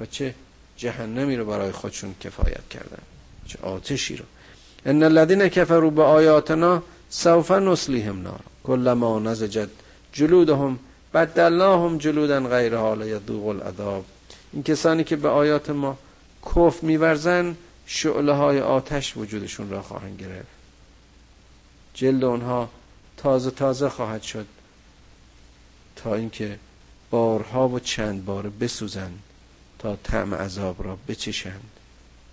و 0.00 0.06
چه 0.06 0.34
جهنمی 0.76 1.36
رو 1.36 1.44
برای 1.44 1.72
خودشون 1.72 2.14
کفایت 2.20 2.68
کردن. 2.70 3.02
چه 3.46 3.58
آتشی 3.62 4.16
رو. 4.16 4.24
ان 4.86 5.02
الذين 5.02 5.48
كفروا 5.48 5.90
بآیاتنا 5.90 6.82
سوف 7.10 7.50
نصلیهم 7.50 8.22
نار 8.22 8.40
كلما 8.62 9.18
نزجت 9.18 9.68
جلودهم 10.12 10.78
بدلناهم 11.14 11.98
جلودا 11.98 12.40
غیرها 12.40 12.94
لیذوق 12.94 13.46
العذاب. 13.46 14.04
این 14.52 14.62
کسانی 14.62 15.04
که 15.04 15.16
به 15.16 15.28
آیات 15.28 15.70
ما 15.70 15.98
کف 16.46 16.82
میورزن 16.82 17.56
شعله 17.90 18.32
های 18.32 18.60
آتش 18.60 19.16
وجودشون 19.16 19.70
را 19.70 19.82
خواهند 19.82 20.20
گرفت. 20.20 20.48
جلد 21.94 22.24
اونها 22.24 22.70
تازه 23.16 23.50
تازه 23.50 23.88
خواهد 23.88 24.22
شد 24.22 24.46
تا 25.96 26.14
اینکه 26.14 26.58
بارها 27.10 27.68
و 27.68 27.80
چند 27.80 28.24
بار 28.24 28.48
بسوزند 28.48 29.22
تا 29.78 29.96
طعم 29.96 30.34
عذاب 30.34 30.84
را 30.84 30.98
بچشند. 31.08 31.70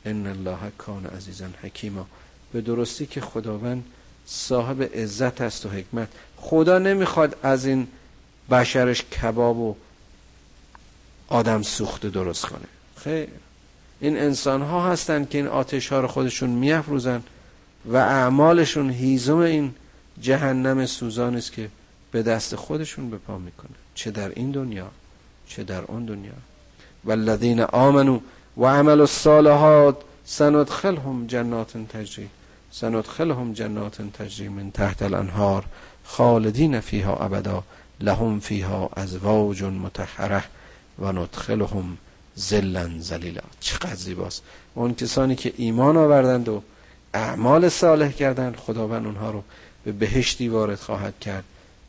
ان 0.05 0.27
الله 0.27 0.71
کان 0.77 1.05
عزیزا 1.05 1.47
حکیما. 1.61 2.07
به 2.53 2.61
درستی 2.61 3.05
که 3.05 3.21
خداوند 3.21 3.85
صاحب 4.25 4.83
عزت 4.83 5.41
است 5.41 5.65
و 5.65 5.69
حکمت. 5.69 6.09
خدا 6.37 6.79
نمی‌خواد 6.79 7.37
از 7.43 7.65
این 7.65 7.87
بشرش 8.49 9.01
کباب 9.01 9.57
و 9.57 9.75
آدم 11.27 11.61
سوخته 11.61 12.09
درست 12.09 12.45
کنه. 12.45 12.67
خیر. 12.95 13.29
این 13.99 14.17
انسان 14.17 14.61
ها 14.61 14.91
هستند 14.91 15.29
که 15.29 15.37
این 15.37 15.47
آتش 15.47 15.91
ها 15.91 15.99
رو 15.99 16.07
خودشون 16.07 16.49
میافروزن 16.49 17.23
و 17.85 17.95
اعمالشون 17.97 18.89
هیزم 18.89 19.37
این 19.37 19.73
جهنم 20.21 20.85
سوزان 20.85 21.35
است 21.35 21.51
که 21.51 21.69
به 22.11 22.23
دست 22.23 22.55
خودشون 22.55 23.09
به 23.09 23.17
پا 23.17 23.37
می‌کنه. 23.37 23.75
چه 23.95 24.11
در 24.11 24.29
این 24.29 24.51
دنیا 24.51 24.87
چه 25.47 25.63
در 25.63 25.81
اون 25.81 26.05
دنیا. 26.05 26.31
والذین 27.05 27.61
آمنو 27.61 28.19
و 28.57 28.65
عمل 28.65 28.99
الصالحات 28.99 29.97
سندخلهم 30.25 31.27
جنات 31.27 31.77
تجری 31.77 32.29
سندخلهم 32.71 33.53
جنات 33.53 34.01
تجری 34.01 34.49
من 34.49 34.71
تحت 34.71 35.01
الانهار 35.01 35.65
خالدین 36.03 36.79
فیها 36.79 37.15
ابدا 37.15 37.63
لهم 38.01 38.39
فیها 38.39 38.89
ازواج 38.95 39.63
متحره 39.63 40.43
و 40.99 41.11
ندخلهم 41.11 41.97
زلن 42.35 42.99
زلیلا 42.99 43.41
چقدر 43.59 43.95
زیباست. 43.95 44.43
اون 44.73 44.95
کسانی 44.95 45.35
که 45.35 45.53
ایمان 45.57 45.97
آوردند 45.97 46.49
و 46.49 46.63
اعمال 47.13 47.69
صالح 47.69 48.11
کردند 48.11 48.55
خداوند 48.55 49.05
اونها 49.05 49.31
رو 49.31 49.43
به 49.83 49.91
بهشتی 49.91 50.47
وارد 50.47 50.79
خواهد 50.79 51.19
کرد 51.19 51.43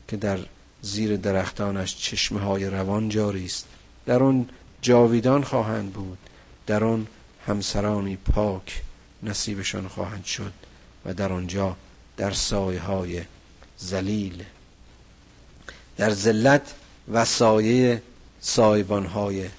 که 0.07 0.17
در 0.17 0.39
زیر 0.81 1.17
درختانش 1.17 1.97
چشمه 1.97 2.39
های 2.39 2.65
روان 2.65 3.09
جاری 3.09 3.45
است. 3.45 3.65
در 4.05 4.23
اون 4.23 4.49
جاویدان 4.81 5.43
خواهند 5.43 5.93
بود. 5.93 6.17
در 6.67 6.83
آن 6.83 7.07
همسرانی 7.47 8.15
پاک 8.15 8.81
نصیبشان 9.23 9.87
خواهند 9.87 10.25
شد 10.25 10.53
و 11.05 11.13
در 11.13 11.33
آنجا 11.33 11.75
در 12.17 12.31
سایه 12.31 12.79
های 12.79 13.21
زلیل 13.77 14.43
در 15.97 16.09
ذلت 16.09 16.73
و 17.11 17.25
سایه 17.25 18.01
سایبان 18.39 19.05
های 19.05 19.49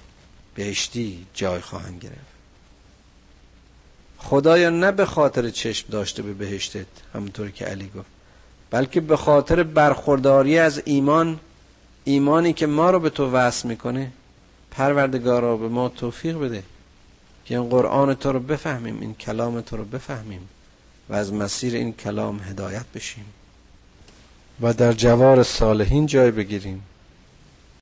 بهشتی 0.59 1.25
جای 1.33 1.61
خواهند 1.61 2.01
گرفت. 2.01 2.29
خدایا 4.17 4.69
نه 4.69 4.91
به 4.91 5.05
خاطر 5.05 5.49
چشم 5.49 5.87
داشته 5.91 6.21
به 6.21 6.33
بهشتت 6.33 6.85
همونطور 7.13 7.49
که 7.49 7.65
علی 7.65 7.91
گفت 7.95 8.09
بلکه 8.71 9.01
به 9.01 9.17
خاطر 9.17 9.63
برخورداری 9.63 10.59
از 10.59 10.81
ایمان 10.85 11.39
ایمانی 12.03 12.53
که 12.53 12.67
ما 12.67 12.89
رو 12.91 12.99
به 12.99 13.09
تو 13.09 13.31
وصل 13.31 13.67
می‌کنه 13.67 14.11
پروردگارا 14.71 15.57
به 15.57 15.67
ما 15.67 15.89
توفیق 15.89 16.37
بده 16.37 16.63
که 17.45 17.57
این 17.57 17.69
قرآن 17.69 18.13
تو 18.13 18.31
رو 18.31 18.39
بفهمیم 18.39 19.01
این 19.01 19.13
کلام 19.13 19.61
تو 19.61 19.77
رو 19.77 19.85
بفهمیم 19.85 20.49
و 21.09 21.13
از 21.15 21.33
مسیر 21.33 21.75
این 21.75 21.93
کلام 21.93 22.39
هدایت 22.39 22.85
بشیم. 22.95 23.25
و 24.61 24.73
در 24.73 24.93
جوار 24.93 25.43
صالحین 25.43 26.05
جای 26.05 26.31
بگیریم. 26.31 26.83